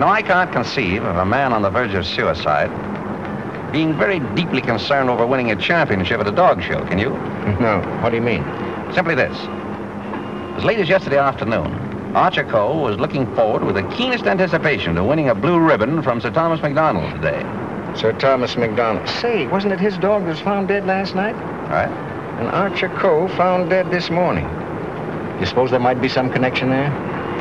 You 0.00 0.06
know, 0.06 0.12
I 0.12 0.22
can't 0.22 0.50
conceive 0.50 1.04
of 1.04 1.16
a 1.18 1.26
man 1.26 1.52
on 1.52 1.60
the 1.60 1.68
verge 1.68 1.92
of 1.92 2.06
suicide 2.06 2.70
being 3.70 3.92
very 3.98 4.18
deeply 4.34 4.62
concerned 4.62 5.10
over 5.10 5.26
winning 5.26 5.50
a 5.50 5.56
championship 5.56 6.20
at 6.20 6.26
a 6.26 6.32
dog 6.32 6.62
show, 6.62 6.82
can 6.86 6.98
you? 6.98 7.10
No. 7.60 7.82
What 8.00 8.08
do 8.08 8.16
you 8.16 8.22
mean? 8.22 8.42
Simply 8.94 9.14
this. 9.14 9.36
As 10.56 10.64
late 10.64 10.78
as 10.78 10.88
yesterday 10.88 11.18
afternoon, 11.18 11.66
Archer 12.16 12.44
Coe 12.44 12.78
was 12.80 12.98
looking 12.98 13.26
forward 13.36 13.62
with 13.62 13.74
the 13.74 13.82
keenest 13.94 14.24
anticipation 14.24 14.94
to 14.94 15.04
winning 15.04 15.28
a 15.28 15.34
blue 15.34 15.60
ribbon 15.60 16.00
from 16.00 16.18
Sir 16.18 16.30
Thomas 16.30 16.62
MacDonald 16.62 17.12
today. 17.16 17.42
Sir 17.94 18.14
Thomas 18.18 18.56
MacDonald. 18.56 19.06
Say, 19.06 19.48
wasn't 19.48 19.74
it 19.74 19.80
his 19.80 19.98
dog 19.98 20.22
that 20.22 20.30
was 20.30 20.40
found 20.40 20.68
dead 20.68 20.86
last 20.86 21.14
night? 21.14 21.34
Right? 21.68 21.90
And 22.40 22.48
Archer 22.48 22.88
Coe 22.88 23.28
found 23.36 23.68
dead 23.68 23.90
this 23.90 24.08
morning. 24.08 24.48
You 25.40 25.44
suppose 25.44 25.70
there 25.70 25.78
might 25.78 26.00
be 26.00 26.08
some 26.08 26.32
connection 26.32 26.70
there? 26.70 26.90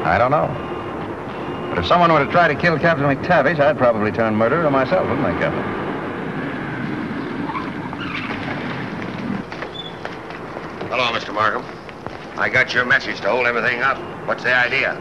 I 0.04 0.18
don't 0.18 0.32
know. 0.32 0.69
But 1.70 1.78
if 1.78 1.86
someone 1.86 2.12
were 2.12 2.26
to 2.26 2.32
try 2.32 2.48
to 2.48 2.56
kill 2.56 2.80
Captain 2.80 3.06
McTavish, 3.06 3.60
I'd 3.60 3.78
probably 3.78 4.12
turn 4.12 4.36
murderer 4.36 4.70
myself, 4.72 5.08
wouldn't 5.08 5.26
I, 5.26 5.40
Captain? 5.40 5.90
Hello, 10.90 11.12
Mr. 11.14 11.34
Markham. 11.34 11.64
I 12.40 12.50
got 12.50 12.74
your 12.74 12.86
message 12.86 13.22
to 13.22 13.30
hold 13.30 13.46
everything 13.46 13.82
up. 13.82 13.98
What's 14.28 14.44
the 14.44 14.56
idea? 14.56 14.96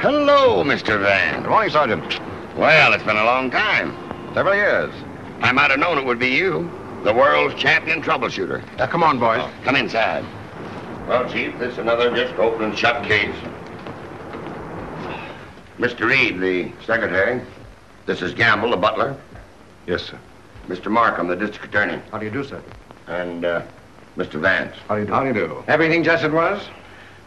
Hello, 0.00 0.64
Mr. 0.64 1.00
Van. 1.00 1.42
Good 1.42 1.50
morning, 1.50 1.70
Sergeant. 1.70 2.20
Well, 2.56 2.92
it's 2.92 3.04
been 3.04 3.16
a 3.16 3.24
long 3.24 3.50
time. 3.50 3.96
Several 4.34 4.54
years. 4.54 4.92
I 5.40 5.52
might 5.52 5.70
have 5.70 5.78
known 5.78 5.98
it 5.98 6.04
would 6.04 6.18
be 6.18 6.28
you, 6.28 6.70
the 7.04 7.12
world's 7.14 7.54
champion 7.54 8.02
troubleshooter. 8.02 8.62
Uh, 8.80 8.86
come 8.86 9.02
on, 9.02 9.18
boys. 9.18 9.40
Oh, 9.42 9.50
come 9.62 9.76
inside. 9.76 10.24
Well, 11.06 11.30
Chief, 11.30 11.56
this 11.58 11.74
is 11.74 11.78
another 11.78 12.14
just 12.14 12.34
open 12.34 12.64
and 12.64 12.78
shut 12.78 13.04
case. 13.04 13.34
Mr. 15.78 16.08
Reed, 16.08 16.40
the 16.40 16.70
secretary. 16.84 17.40
This 18.06 18.22
is 18.22 18.32
Gamble, 18.34 18.70
the 18.70 18.76
butler. 18.76 19.16
Yes, 19.86 20.02
sir. 20.04 20.18
Mr. 20.68 20.90
Markham, 20.90 21.26
the 21.26 21.36
district 21.36 21.66
attorney. 21.66 22.00
How 22.10 22.18
do 22.18 22.24
you 22.26 22.30
do, 22.30 22.44
sir? 22.44 22.62
And, 23.06 23.44
uh, 23.44 23.62
Mr. 24.16 24.40
Vance. 24.40 24.76
How 24.88 24.94
do 24.94 25.00
you 25.00 25.06
do? 25.06 25.12
How 25.12 25.20
do 25.20 25.26
you 25.26 25.34
do? 25.34 25.64
Everything 25.66 26.04
just 26.04 26.24
as 26.24 26.30
it 26.30 26.34
was? 26.34 26.66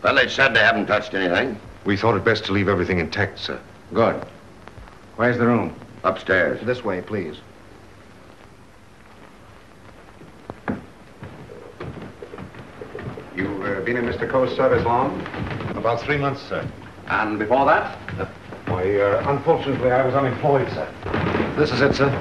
Well, 0.02 0.16
they 0.16 0.28
said 0.28 0.54
they 0.54 0.62
haven't 0.62 0.88
touched 0.88 1.14
anything. 1.14 1.60
We 1.86 1.98
thought 1.98 2.16
it 2.16 2.24
best 2.24 2.46
to 2.46 2.54
leave 2.54 2.70
everything 2.70 3.00
intact, 3.00 3.40
sir. 3.40 3.60
Good. 3.94 4.26
Where's 5.18 5.38
the 5.38 5.46
room? 5.46 5.76
Upstairs. 6.04 6.66
This 6.66 6.84
way, 6.84 7.02
please. 7.02 7.38
You've 13.36 13.62
uh, 13.62 13.82
been 13.82 13.98
in 13.98 14.06
Mr. 14.06 14.30
Coe's 14.30 14.56
service 14.56 14.86
long? 14.86 15.20
About 15.76 16.02
three 16.02 16.18
months, 16.18 16.42
sir. 16.42 16.68
And 17.08 17.38
before 17.38 17.66
that? 17.66 17.98
Why, 18.78 18.96
uh, 18.96 19.32
unfortunately, 19.32 19.90
I 19.90 20.06
was 20.06 20.14
unemployed, 20.14 20.70
sir. 20.70 20.88
This 21.58 21.72
is 21.72 21.82
it, 21.82 21.96
sir. 21.96 22.12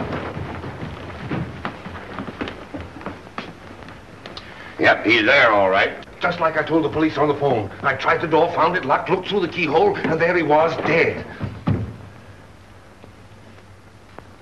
Yep, 4.79 5.05
he's 5.05 5.27
there, 5.27 5.53
all 5.53 5.69
right. 5.69 5.93
Just 6.19 6.41
like 6.41 6.57
I 6.57 6.63
told 6.63 6.83
the 6.83 6.89
police 6.89 7.19
on 7.19 7.29
the 7.29 7.35
phone. 7.35 7.71
I 7.83 7.95
tried 7.95 8.23
the 8.23 8.27
door, 8.27 8.51
found 8.55 8.75
it 8.75 8.87
locked, 8.87 9.11
looked 9.11 9.29
through 9.29 9.41
the 9.41 9.49
keyhole, 9.49 9.97
and 9.99 10.19
there 10.19 10.35
he 10.35 10.43
was, 10.43 10.75
dead. 10.79 11.27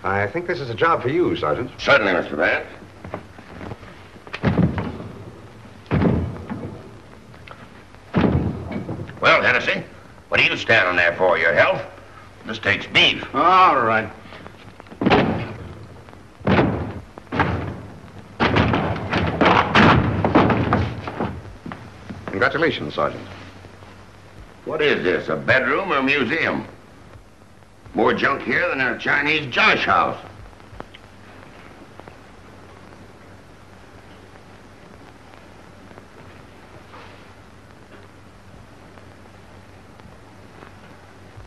I 0.05 0.29
think 0.29 0.47
this 0.47 0.61
is 0.61 0.71
a 0.71 0.75
job 0.75 1.03
for 1.03 1.09
you, 1.09 1.35
Sergeant. 1.35 1.69
Certainly, 1.79 2.13
Mr. 2.13 2.37
Vance. 2.37 2.69
Well, 9.21 9.43
Hennessy, 9.43 9.83
what 10.29 10.39
are 10.39 10.45
you 10.45 10.57
standing 10.57 10.95
there 10.95 11.17
for? 11.17 11.39
Your 11.39 11.53
health? 11.53 11.85
This 12.47 12.59
takes 12.59 12.87
beef. 12.87 13.25
All 13.35 13.81
right. 13.81 14.11
Congratulations, 22.27 22.95
Sergeant. 22.95 23.27
What 24.67 24.83
is 24.83 25.03
this, 25.03 25.29
a 25.29 25.37
bedroom 25.37 25.93
or 25.93 25.97
a 25.97 26.03
museum? 26.03 26.67
More 27.95 28.13
junk 28.13 28.43
here 28.43 28.69
than 28.69 28.81
in 28.81 28.87
a 28.89 28.99
Chinese 28.99 29.47
joss 29.47 29.79
house. 29.79 30.19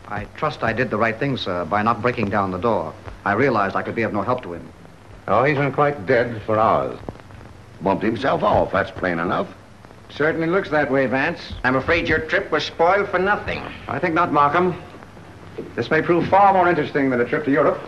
I 0.08 0.24
trust 0.38 0.62
I 0.62 0.72
did 0.72 0.88
the 0.88 0.96
right 0.96 1.18
thing, 1.18 1.36
sir, 1.36 1.64
by 1.64 1.82
not 1.82 2.00
breaking 2.00 2.30
down 2.30 2.52
the 2.52 2.58
door. 2.58 2.94
I 3.24 3.32
realized 3.32 3.74
I 3.76 3.82
could 3.82 3.96
be 3.96 4.02
of 4.02 4.12
no 4.12 4.22
help 4.22 4.42
to 4.44 4.54
him. 4.54 4.72
Oh, 5.26 5.44
he's 5.44 5.58
been 5.58 5.72
quite 5.72 6.06
dead 6.06 6.40
for 6.46 6.58
hours. 6.58 6.98
Bumped 7.82 8.04
himself 8.04 8.42
off, 8.42 8.72
that's 8.72 8.90
plain 8.92 9.18
enough. 9.18 9.48
Certainly 10.10 10.46
looks 10.46 10.70
that 10.70 10.90
way, 10.90 11.06
Vance. 11.06 11.52
I'm 11.64 11.76
afraid 11.76 12.08
your 12.08 12.20
trip 12.20 12.50
was 12.50 12.64
spoiled 12.64 13.08
for 13.08 13.18
nothing. 13.18 13.62
I 13.88 13.98
think 13.98 14.14
not, 14.14 14.32
Markham. 14.32 14.80
This 15.74 15.90
may 15.90 16.00
prove 16.00 16.26
far 16.28 16.52
more 16.52 16.68
interesting 16.68 17.10
than 17.10 17.20
a 17.20 17.24
trip 17.24 17.44
to 17.44 17.50
Europe. 17.50 17.80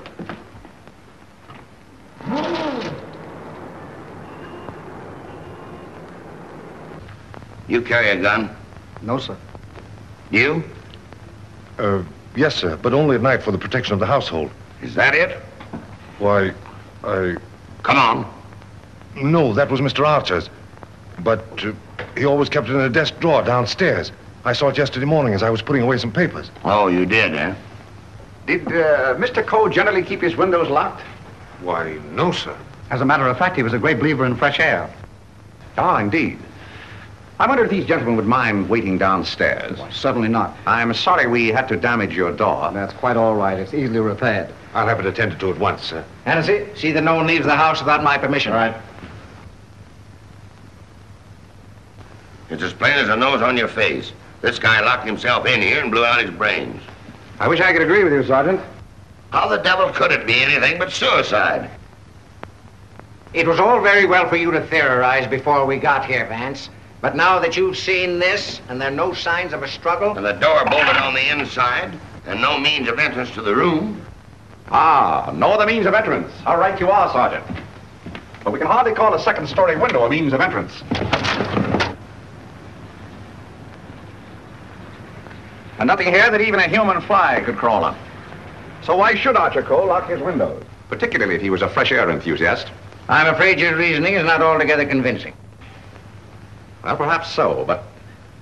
You 7.69 7.81
carry 7.81 8.11
a 8.11 8.21
gun? 8.21 8.55
No, 9.03 9.19
sir. 9.19 9.37
You? 10.31 10.65
Uh, 11.79 12.03
yes, 12.37 12.55
sir, 12.57 12.77
but 12.77 12.93
only 12.93 13.17
at 13.17 13.23
night 13.23 13.43
for 13.43 13.53
the 13.53 13.59
protection 13.59 13.95
of 13.95 14.01
the 14.01 14.07
household. 14.07 14.51
Is 14.83 14.95
that 14.95 15.15
it? 15.15 15.39
Why, 16.19 16.53
I... 17.05 17.37
Come 17.83 17.97
on. 17.97 18.35
No, 19.17 19.53
that 19.55 19.71
was 19.71 19.81
Mr. 19.81 20.07
Archer's. 20.07 20.49
But 21.21 21.65
uh, 21.65 21.73
he 22.17 22.25
always 22.25 22.49
kept 22.49 22.69
it 22.69 22.75
in 22.75 22.81
a 22.81 22.89
desk 22.89 23.19
drawer 23.21 23.43
downstairs. 23.43 24.13
I 24.45 24.53
saw 24.53 24.69
it 24.69 24.79
yesterday 24.79 25.07
morning 25.07 25.35
as 25.35 25.43
I 25.43 25.51
was 25.51 25.61
putting 25.61 25.83
away 25.83 25.99
some 25.99 26.13
papers. 26.13 26.51
Oh, 26.65 26.87
you 26.89 27.05
did, 27.05 27.35
eh? 27.35 27.55
Did 28.47 28.67
uh, 28.69 29.15
Mr. 29.17 29.45
Coe 29.45 29.69
generally 29.69 30.03
keep 30.03 30.23
his 30.23 30.37
windows 30.37 30.71
locked? 30.71 31.03
Why, 31.61 31.99
no, 32.13 32.33
sir. 32.33 32.57
As 32.91 33.01
a 33.01 33.05
matter 33.05 33.27
of 33.27 33.37
fact, 33.39 33.57
he 33.57 33.63
was 33.63 33.73
a 33.73 33.79
great 33.79 33.99
believer 33.99 34.25
in 34.25 34.35
fresh 34.35 34.59
air. 34.59 34.91
Ah, 35.77 35.99
indeed. 35.99 36.39
I 37.41 37.47
wonder 37.47 37.65
if 37.65 37.71
these 37.71 37.87
gentlemen 37.87 38.17
would 38.17 38.27
mind 38.27 38.69
waiting 38.69 38.99
downstairs. 38.99 39.81
Certainly 39.91 40.29
not. 40.29 40.55
I'm 40.67 40.93
sorry 40.93 41.27
we 41.27 41.49
had 41.49 41.69
to 41.69 41.77
damage 41.79 42.15
your 42.15 42.33
door. 42.33 42.71
That's 42.75 42.93
quite 42.93 43.17
all 43.17 43.35
right. 43.35 43.59
It's 43.59 43.73
easily 43.73 43.99
repaired. 43.99 44.53
I'll 44.75 44.87
have 44.87 45.01
it 45.01 45.07
attended 45.07 45.41
to 45.41 45.51
at 45.51 45.59
once, 45.59 45.81
sir. 45.81 46.05
Hennessy, 46.27 46.67
see 46.75 46.93
that 46.93 47.03
no 47.03 47.15
one 47.15 47.27
leaves 47.27 47.47
the 47.47 47.57
house 47.57 47.81
without 47.81 48.03
my 48.05 48.19
permission. 48.19 48.53
All 48.53 48.59
right. 48.59 48.77
It's 52.51 52.63
as 52.63 52.75
plain 52.75 52.99
as 52.99 53.09
a 53.09 53.17
nose 53.17 53.41
on 53.41 53.57
your 53.57 53.69
face. 53.69 54.13
This 54.43 54.59
guy 54.59 54.83
locked 54.83 55.07
himself 55.07 55.47
in 55.47 55.63
here 55.63 55.81
and 55.81 55.91
blew 55.91 56.05
out 56.05 56.21
his 56.21 56.31
brains. 56.31 56.83
I 57.39 57.49
wish 57.49 57.63
I 57.63 57.73
could 57.73 57.81
agree 57.81 58.05
with 58.05 58.13
you, 58.13 58.23
Sergeant. 58.23 58.61
How 59.31 59.49
the 59.49 59.57
devil 59.57 59.89
could 59.93 60.13
it 60.13 60.27
be 60.27 60.35
anything 60.43 60.79
but 60.79 60.93
suicide? 60.93 61.71
It 63.33 63.47
was 63.47 63.59
all 63.59 63.81
very 63.81 64.05
well 64.05 64.29
for 64.29 64.37
you 64.37 64.51
to 64.51 64.61
theorize 64.67 65.27
before 65.27 65.65
we 65.65 65.79
got 65.79 66.05
here, 66.05 66.27
Vance. 66.27 66.69
But 67.01 67.17
now 67.17 67.39
that 67.39 67.57
you've 67.57 67.79
seen 67.79 68.19
this, 68.19 68.61
and 68.69 68.81
there 68.81 68.89
are 68.89 68.95
no 68.95 69.15
signs 69.15 69.53
of 69.53 69.63
a 69.63 69.69
struggle, 69.69 70.17
And 70.17 70.25
the 70.25 70.33
door 70.33 70.65
bolted 70.67 70.97
on 70.97 71.15
the 71.15 71.31
inside, 71.31 71.99
and 72.27 72.41
no 72.43 72.59
means 72.59 72.89
of 72.89 72.99
entrance 72.99 73.31
to 73.33 73.43
the 73.43 73.55
room. 73.55 74.05
Ah, 74.71 75.33
no 75.35 75.51
other 75.51 75.67
means 75.67 75.87
of 75.87 75.95
entrance. 75.95 76.31
All 76.45 76.59
right, 76.59 76.79
you 76.79 76.91
are, 76.91 77.11
Sergeant. 77.11 77.45
But 78.45 78.53
we 78.53 78.59
can 78.59 78.69
hardly 78.69 78.93
call 78.93 79.15
a 79.15 79.19
second-story 79.19 79.77
window 79.77 80.05
a 80.05 80.11
means 80.11 80.33
of 80.33 80.41
entrance. 80.41 80.83
And 85.79 85.87
nothing 85.87 86.09
here 86.09 86.31
that 86.31 86.41
even 86.43 86.61
a 86.61 86.69
human 86.69 87.01
fly 87.01 87.41
could 87.45 87.57
crawl 87.57 87.85
up. 87.85 87.97
So 88.83 88.97
why 88.97 89.15
should 89.15 89.37
Archer 89.37 89.63
Coe 89.63 89.87
lock 89.87 90.09
his 90.09 90.21
windows? 90.21 90.63
Particularly 90.91 91.35
if 91.35 91.41
he 91.41 91.49
was 91.49 91.63
a 91.63 91.69
fresh 91.69 91.93
air 91.93 92.11
enthusiast. 92.11 92.71
I'm 93.09 93.33
afraid 93.35 93.59
your 93.59 93.75
reasoning 93.77 94.15
is 94.15 94.25
not 94.25 94.43
altogether 94.43 94.85
convincing. 94.85 95.33
Well, 96.83 96.97
perhaps 96.97 97.31
so, 97.31 97.65
but 97.67 97.85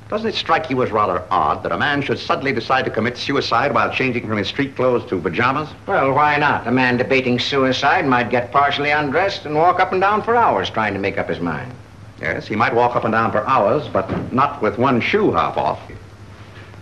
doesn't 0.09 0.29
it 0.29 0.35
strike 0.35 0.71
you 0.71 0.83
as 0.83 0.91
rather 0.91 1.23
odd 1.31 1.63
that 1.63 1.73
a 1.73 1.79
man 1.79 2.01
should 2.01 2.19
suddenly 2.19 2.53
decide 2.53 2.85
to 2.87 2.91
commit 2.91 3.19
suicide 3.19 3.75
while 3.75 3.93
changing 3.93 4.27
from 4.27 4.39
his 4.39 4.49
street 4.49 4.75
clothes 4.75 5.05
to 5.11 5.21
pajamas? 5.21 5.69
Well, 5.87 6.13
why 6.13 6.37
not? 6.39 6.67
A 6.67 6.71
man 6.71 6.97
debating 6.97 7.39
suicide 7.39 8.07
might 8.07 8.31
get 8.31 8.51
partially 8.51 8.91
undressed 8.91 9.45
and 9.45 9.55
walk 9.55 9.81
up 9.81 9.93
and 9.93 10.01
down 10.01 10.23
for 10.23 10.35
hours 10.35 10.71
trying 10.71 10.95
to 10.95 11.01
make 11.01 11.19
up 11.19 11.29
his 11.29 11.41
mind. 11.41 11.73
Yes, 12.21 12.47
he 12.47 12.57
might 12.57 12.75
walk 12.75 12.97
up 12.97 13.05
and 13.05 13.13
down 13.13 13.33
for 13.33 13.47
hours, 13.47 13.87
but 13.89 14.33
not 14.33 14.63
with 14.63 14.79
one 14.79 15.01
shoe 15.01 15.31
half 15.33 15.57
off. 15.57 15.81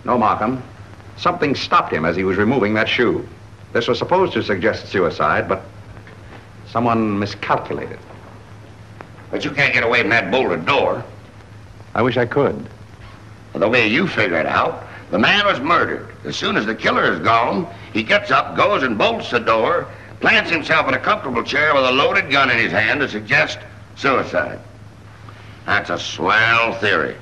No, 0.05 0.17
Markham. 0.17 0.63
Something 1.17 1.55
stopped 1.55 1.93
him 1.93 2.05
as 2.05 2.15
he 2.15 2.25
was 2.25 2.37
removing 2.37 2.75
that 2.75 2.89
shoe. 2.89 3.27
This 3.73 3.89
was 3.89 3.99
supposed 3.99 4.35
to 4.35 4.43
suggest 4.43 4.89
suicide, 4.89 5.49
but 5.49 5.63
someone 6.69 7.19
miscalculated. 7.19 7.99
But 9.31 9.45
you 9.45 9.51
can't 9.51 9.75
get 9.75 9.83
away 9.83 10.03
from 10.03 10.11
that 10.11 10.31
bolted 10.31 10.65
door. 10.65 11.03
I 11.97 12.03
wish 12.03 12.19
I 12.19 12.27
could. 12.27 12.63
The 13.55 13.67
way 13.67 13.89
you 13.89 14.07
figure 14.07 14.39
it 14.39 14.45
out, 14.45 14.85
the 15.11 15.19
man 15.19 15.47
was 15.47 15.59
murdered. 15.61 16.07
As 16.27 16.37
soon 16.37 16.59
as 16.59 16.67
the 16.67 16.75
killer 16.75 17.11
is 17.11 17.21
gone, 17.21 17.67
he 17.95 18.03
gets 18.03 18.31
up, 18.31 18.55
goes 18.55 18.83
and 18.83 18.99
bolts 18.99 19.31
the 19.31 19.39
door, 19.41 19.89
plants 20.21 20.51
himself 20.51 20.87
in 20.89 20.93
a 20.93 20.99
comfortable 20.99 21.43
chair 21.43 21.75
with 21.75 21.85
a 21.85 21.91
loaded 21.91 22.31
gun 22.31 22.51
in 22.51 22.59
his 22.59 22.71
hand 22.71 23.01
to 23.01 23.09
suggest 23.09 23.59
suicide. 23.95 24.59
That's 25.65 25.89
a 25.89 25.99
swell 25.99 26.75
theory. 26.75 27.17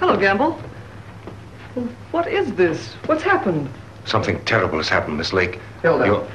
Hello, 0.00 0.16
Gamble. 0.16 0.58
Well, 1.74 1.86
What 2.12 2.28
is 2.28 2.50
this? 2.54 2.94
What's 3.04 3.22
happened? 3.22 3.68
Something 4.06 4.42
terrible 4.46 4.78
has 4.78 4.88
happened, 4.88 5.18
Miss 5.18 5.34
Lake. 5.34 5.60
Hilda. 5.82 6.06
You're- 6.06 6.26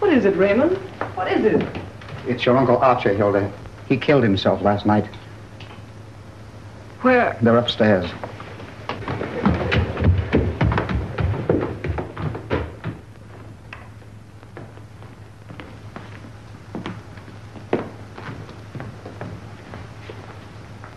What 0.00 0.12
is 0.12 0.24
it, 0.24 0.36
Raymond? 0.36 0.76
What 1.14 1.30
is 1.30 1.44
it? 1.44 1.64
It's 2.26 2.46
your 2.46 2.56
Uncle 2.56 2.78
Archer, 2.78 3.12
Hilda. 3.12 3.52
He 3.88 3.96
killed 3.98 4.22
himself 4.22 4.62
last 4.62 4.86
night. 4.86 5.06
Where? 7.02 7.36
They're 7.42 7.58
upstairs. 7.58 8.10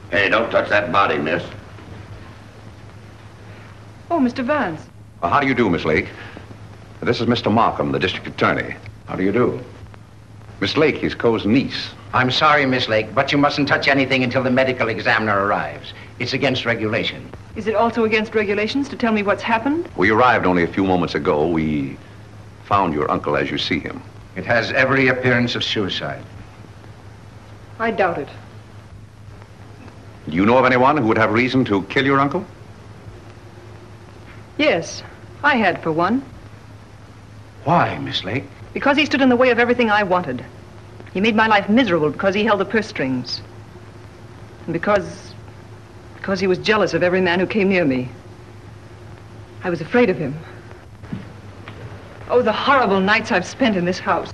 Hey, 0.09 0.29
don't 0.29 0.47
don't 0.47 0.51
touch 0.51 0.69
that 0.69 0.93
body, 0.93 1.17
miss. 1.17 1.43
Oh, 4.09 4.19
Mr. 4.19 4.45
Vance. 4.45 4.81
Well, 5.21 5.29
how 5.29 5.41
do 5.41 5.47
you 5.47 5.53
do, 5.53 5.69
Miss 5.69 5.83
Lake? 5.83 6.07
This 7.01 7.19
is 7.19 7.27
Mr. 7.27 7.51
Markham, 7.51 7.91
the 7.91 7.99
district 7.99 8.27
attorney. 8.27 8.75
How 9.07 9.15
do 9.17 9.23
you 9.23 9.33
do? 9.33 9.61
Miss 10.59 10.75
Lake, 10.75 10.97
his 10.97 11.13
Coe's 11.13 11.45
niece. 11.45 11.91
I'm 12.13 12.31
sorry, 12.31 12.65
Miss 12.65 12.87
Lake, 12.87 13.13
but 13.13 13.31
you 13.31 13.37
mustn't 13.37 13.67
touch 13.67 13.87
anything 13.87 14.23
until 14.23 14.41
the 14.41 14.49
medical 14.49 14.87
examiner 14.89 15.45
arrives. 15.45 15.93
It's 16.17 16.33
against 16.33 16.65
regulation. 16.65 17.29
Is 17.55 17.67
it 17.67 17.75
also 17.75 18.05
against 18.05 18.33
regulations 18.33 18.89
to 18.89 18.95
tell 18.95 19.13
me 19.13 19.21
what's 19.21 19.43
happened? 19.43 19.87
We 19.97 20.09
arrived 20.09 20.45
only 20.45 20.63
a 20.63 20.67
few 20.67 20.83
moments 20.83 21.13
ago. 21.13 21.47
We 21.47 21.97
found 22.65 22.93
your 22.93 23.09
uncle 23.11 23.37
as 23.37 23.51
you 23.51 23.57
see 23.59 23.79
him. 23.79 24.01
It 24.35 24.45
has 24.45 24.71
every 24.71 25.09
appearance 25.09 25.55
of 25.55 25.63
suicide. 25.63 26.23
I 27.79 27.91
doubt 27.91 28.17
it. 28.17 28.29
Do 30.27 30.35
you 30.35 30.45
know 30.45 30.57
of 30.57 30.65
anyone 30.65 30.97
who 30.97 31.07
would 31.07 31.17
have 31.17 31.31
reason 31.31 31.63
to 31.65 31.83
kill 31.83 32.05
your 32.05 32.19
uncle? 32.19 32.45
Yes, 34.57 35.03
I 35.43 35.55
had 35.55 35.83
for 35.83 35.91
one. 35.91 36.23
Why, 37.63 37.97
Miss 37.99 38.23
Lake? 38.23 38.45
Because 38.77 38.95
he 38.95 39.07
stood 39.07 39.21
in 39.21 39.29
the 39.29 39.35
way 39.35 39.49
of 39.49 39.57
everything 39.57 39.89
I 39.89 40.03
wanted. 40.03 40.45
He 41.11 41.19
made 41.19 41.35
my 41.35 41.47
life 41.47 41.67
miserable 41.67 42.11
because 42.11 42.35
he 42.35 42.43
held 42.43 42.59
the 42.59 42.65
purse 42.65 42.85
strings. 42.85 43.41
And 44.65 44.71
because. 44.71 45.33
because 46.17 46.39
he 46.39 46.45
was 46.45 46.59
jealous 46.59 46.93
of 46.93 47.01
every 47.01 47.19
man 47.19 47.39
who 47.39 47.47
came 47.47 47.69
near 47.69 47.85
me. 47.85 48.07
I 49.63 49.71
was 49.71 49.81
afraid 49.81 50.11
of 50.11 50.17
him. 50.19 50.35
Oh, 52.29 52.43
the 52.43 52.51
horrible 52.51 52.99
nights 52.99 53.31
I've 53.31 53.47
spent 53.47 53.75
in 53.75 53.83
this 53.83 53.97
house. 53.97 54.31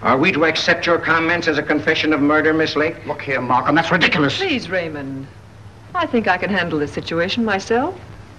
Are 0.00 0.18
we 0.18 0.32
to 0.32 0.46
accept 0.46 0.84
your 0.84 0.98
comments 0.98 1.46
as 1.46 1.58
a 1.58 1.62
confession 1.62 2.12
of 2.12 2.20
murder, 2.20 2.52
Miss 2.52 2.74
Lake? 2.74 2.96
Look 3.06 3.22
here, 3.22 3.40
Markham, 3.40 3.76
that's 3.76 3.92
ridiculous. 3.92 4.36
Please, 4.36 4.68
Raymond. 4.68 5.28
I 5.94 6.06
think 6.06 6.26
I 6.26 6.38
can 6.38 6.50
handle 6.50 6.80
this 6.80 6.92
situation 6.92 7.44
myself. 7.44 7.96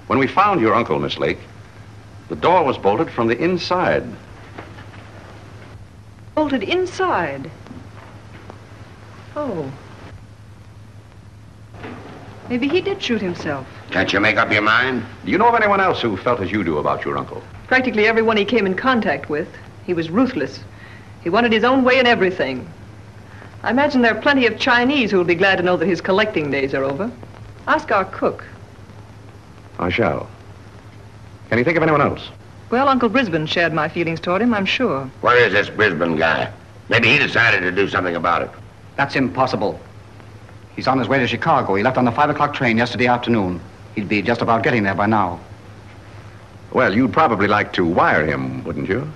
When 0.08 0.20
we 0.20 0.28
found 0.28 0.60
your 0.60 0.76
uncle, 0.76 1.00
Miss 1.00 1.18
Lake, 1.18 1.38
the 2.34 2.42
door 2.42 2.64
was 2.64 2.80
bolted 2.80 3.12
from 3.12 3.28
the 3.28 3.38
inside. 3.38 4.04
Bolted 6.34 6.64
inside. 6.64 7.52
Oh. 9.36 9.72
Maybe 12.50 12.68
he 12.68 12.82
did 12.82 13.04
shoot 13.04 13.22
himself. 13.22 13.68
Can't 13.92 14.12
you 14.12 14.20
make 14.20 14.38
up 14.38 14.52
your 14.52 14.64
mind? 14.64 15.06
Do 15.24 15.32
you 15.32 15.38
know 15.38 15.48
of 15.48 15.54
anyone 15.54 15.80
else 15.80 16.02
who 16.02 16.18
felt 16.18 16.40
as 16.40 16.52
you 16.52 16.64
do 16.64 16.80
about 16.80 17.06
your 17.06 17.20
uncle? 17.20 17.44
Practically 17.68 18.08
everyone 18.08 18.36
he 18.36 18.46
came 18.46 18.66
in 18.66 18.74
contact 18.74 19.30
with. 19.30 19.48
He 19.86 19.94
was 19.94 20.10
ruthless. 20.10 20.60
He 21.22 21.30
wanted 21.30 21.52
his 21.52 21.64
own 21.64 21.84
way 21.84 22.00
in 22.00 22.08
everything. 22.08 22.68
I 23.62 23.70
imagine 23.70 24.02
there 24.02 24.18
are 24.18 24.22
plenty 24.22 24.48
of 24.48 24.58
Chinese 24.58 25.12
who 25.12 25.18
will 25.18 25.24
be 25.24 25.36
glad 25.36 25.58
to 25.58 25.64
know 25.64 25.78
that 25.78 25.86
his 25.86 26.02
collecting 26.02 26.50
days 26.50 26.74
are 26.74 26.84
over. 26.84 27.12
Ask 27.68 27.92
our 27.92 28.06
cook. 28.06 28.44
I 29.78 29.90
shall. 29.90 30.28
Can 31.54 31.60
you 31.60 31.66
think 31.66 31.78
of 31.78 31.84
anyone 31.84 32.02
else? 32.02 32.30
Well, 32.72 32.90
Uncle 32.90 33.10
Brisbane 33.10 33.46
shared 33.46 33.74
my 33.74 33.88
feelings 33.88 34.20
toward 34.20 34.42
him, 34.42 34.56
I'm 34.56 34.66
sure. 34.66 35.06
Where 35.22 35.38
is 35.38 35.54
this 35.54 35.70
Brisbane 35.70 36.16
guy? 36.16 36.52
Maybe 36.90 37.10
he 37.10 37.20
decided 37.20 37.60
to 37.60 37.72
do 37.72 37.88
something 37.88 38.16
about 38.16 38.42
it. 38.42 38.50
That's 38.96 39.16
impossible. 39.16 39.80
He's 40.76 40.88
on 40.88 40.98
his 40.98 41.08
way 41.08 41.20
to 41.20 41.28
Chicago. 41.28 41.76
He 41.76 41.84
left 41.84 42.00
on 42.00 42.06
the 42.06 42.12
5 42.12 42.32
o'clock 42.32 42.56
train 42.56 42.76
yesterday 42.76 43.06
afternoon. 43.06 43.62
He'd 43.94 44.10
be 44.10 44.24
just 44.24 44.42
about 44.42 44.64
getting 44.64 44.82
there 44.82 44.96
by 44.96 45.06
now. 45.06 45.40
Well, 46.72 46.92
you'd 46.92 47.14
probably 47.14 47.48
like 47.48 47.72
to 47.74 47.86
wire 47.86 48.26
him, 48.26 48.64
wouldn't 48.64 48.90
you? 48.90 49.08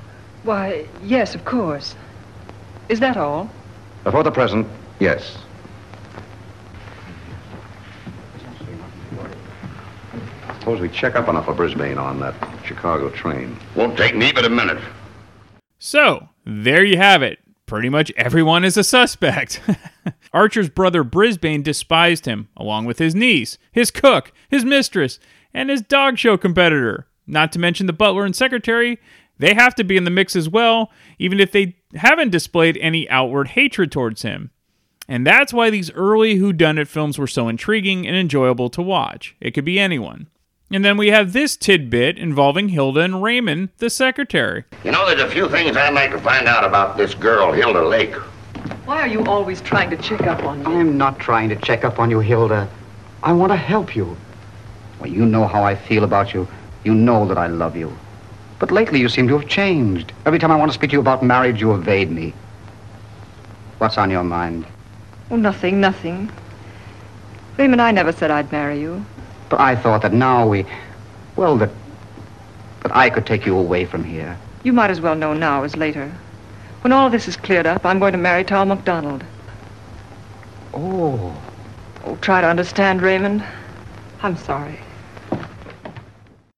Why, 0.44 0.86
yes, 1.01 1.34
of 1.34 1.44
course. 1.44 1.96
Is 2.88 3.00
that 3.00 3.17
all? 3.17 3.50
Uh, 4.06 4.12
for 4.12 4.22
the 4.22 4.29
present, 4.29 4.67
yes. 5.00 5.39
Suppose 10.67 10.82
we 10.82 10.89
check 10.89 11.15
up 11.15 11.30
on 11.30 11.38
Uncle 11.38 11.53
Brisbane 11.53 11.97
on 11.97 12.19
that 12.19 12.36
Chicago 12.65 13.10
train. 13.10 13.58
Won't 13.73 13.97
take 13.97 14.17
me 14.17 14.34
but 14.34 14.43
a 14.43 14.49
minute. 14.49 14.77
So, 15.80 16.27
there 16.45 16.84
you 16.84 16.97
have 16.97 17.23
it. 17.23 17.39
Pretty 17.65 17.88
much 17.88 18.12
everyone 18.17 18.65
is 18.65 18.75
a 18.75 18.84
suspect. 18.84 19.62
Archer's 20.34 20.67
brother 20.67 21.06
Brisbane 21.06 21.63
despised 21.63 22.25
him, 22.25 22.49
along 22.58 22.84
with 22.84 22.99
his 22.99 23.15
niece, 23.15 23.58
his 23.71 23.91
cook, 23.91 24.34
his 24.49 24.65
mistress, 24.65 25.19
and 25.53 25.69
his 25.69 25.82
dog 25.82 26.17
show 26.17 26.36
competitor. 26.36 27.08
Not 27.25 27.53
to 27.53 27.60
mention 27.60 27.88
the 27.88 27.93
butler 27.93 28.25
and 28.25 28.36
secretary, 28.36 28.99
they 29.39 29.53
have 29.53 29.73
to 29.75 29.86
be 29.86 29.95
in 29.95 30.03
the 30.03 30.12
mix 30.12 30.36
as 30.36 30.49
well, 30.49 30.91
even 31.17 31.39
if 31.39 31.53
they 31.53 31.77
haven't 31.95 32.32
displayed 32.32 32.77
any 32.82 33.10
outward 33.10 33.47
hatred 33.47 33.89
towards 33.89 34.23
him. 34.23 34.51
And 35.08 35.25
that's 35.25 35.53
why 35.53 35.69
these 35.69 35.93
early 35.93 36.38
whodunit 36.38 36.88
films 36.88 37.17
were 37.17 37.25
so 37.25 37.47
intriguing 37.47 38.06
and 38.06 38.17
enjoyable 38.17 38.69
to 38.71 38.82
watch. 38.82 39.34
It 39.39 39.51
could 39.51 39.63
be 39.63 39.80
anyone. 39.80 40.27
And 40.69 40.84
then 40.84 40.97
we 40.97 41.08
have 41.08 41.32
this 41.32 41.56
tidbit 41.56 42.17
involving 42.17 42.69
Hilda 42.69 42.99
and 42.99 43.23
Raymond, 43.23 43.69
the 43.77 43.89
secretary. 43.89 44.65
You 44.84 44.91
know, 44.91 45.06
there's 45.08 45.21
a 45.21 45.30
few 45.32 45.47
things 45.47 45.77
I'd 45.77 45.93
like 45.93 46.12
to 46.12 46.19
find 46.19 46.45
out 46.45 46.65
about 46.65 46.97
this 46.97 47.13
girl, 47.13 47.53
Hilda 47.53 47.86
Lake. 47.86 48.13
Why 48.84 49.01
are 49.01 49.08
you 49.08 49.23
always 49.25 49.62
trying 49.62 49.89
to 49.91 49.97
check 49.97 50.23
up 50.23 50.43
on 50.43 50.60
me? 50.60 50.65
I'm 50.65 50.97
not 50.97 51.19
trying 51.19 51.47
to 51.49 51.56
check 51.56 51.86
up 51.86 51.99
on 51.99 52.10
you, 52.10 52.19
Hilda. 52.19 52.69
I 53.23 53.32
want 53.32 53.53
to 53.53 53.56
help 53.56 53.95
you. 53.95 54.17
Well, 54.99 55.10
you 55.10 55.25
know 55.25 55.47
how 55.47 55.63
I 55.63 55.73
feel 55.73 56.03
about 56.03 56.34
you. 56.34 56.47
You 56.84 56.93
know 56.93 57.25
that 57.27 57.38
I 57.38 57.47
love 57.47 57.77
you. 57.77 57.97
But 58.60 58.71
lately 58.71 58.99
you 58.99 59.08
seem 59.08 59.27
to 59.30 59.38
have 59.38 59.47
changed. 59.47 60.12
Every 60.25 60.39
time 60.39 60.51
I 60.51 60.56
want 60.58 60.71
to 60.71 60.75
speak 60.75 60.89
to 60.89 60.95
you 60.95 60.99
about 60.99 61.23
marriage, 61.23 61.62
you 61.62 61.73
evade 61.73 62.12
me. 62.12 62.34
What's 63.77 63.97
on 63.97 64.10
your 64.10 64.23
mind? 64.23 64.65
Oh, 65.32 65.36
nothing, 65.38 65.80
nothing. 65.80 66.30
Raymond, 67.58 67.82
I 67.82 67.91
never 67.91 68.12
said 68.12 68.32
I'd 68.32 68.51
marry 68.51 68.82
you. 68.82 69.06
But 69.49 69.60
I 69.60 69.75
thought 69.75 70.01
that 70.01 70.13
now 70.13 70.47
we, 70.47 70.65
well, 71.36 71.57
that, 71.57 71.69
that 72.83 72.95
I 72.95 73.10
could 73.10 73.25
take 73.25 73.45
you 73.45 73.57
away 73.57 73.86
from 73.86 74.03
here. 74.03 74.38
You 74.63 74.73
might 74.73 74.91
as 74.91 74.99
well 74.99 75.15
know 75.15 75.33
now 75.33 75.63
as 75.63 75.75
later. 75.75 76.12
When 76.81 76.91
all 76.91 77.10
this 77.10 77.27
is 77.27 77.38
cleared 77.38 77.65
up, 77.65 77.86
I'm 77.86 77.99
going 77.99 78.12
to 78.12 78.17
marry 78.17 78.43
Tom 78.43 78.67
MacDonald. 78.69 79.23
Oh. 80.73 81.36
Oh, 82.05 82.15
try 82.17 82.41
to 82.41 82.47
understand, 82.47 83.01
Raymond. 83.01 83.43
I'm 84.21 84.38
sorry. 84.38 84.79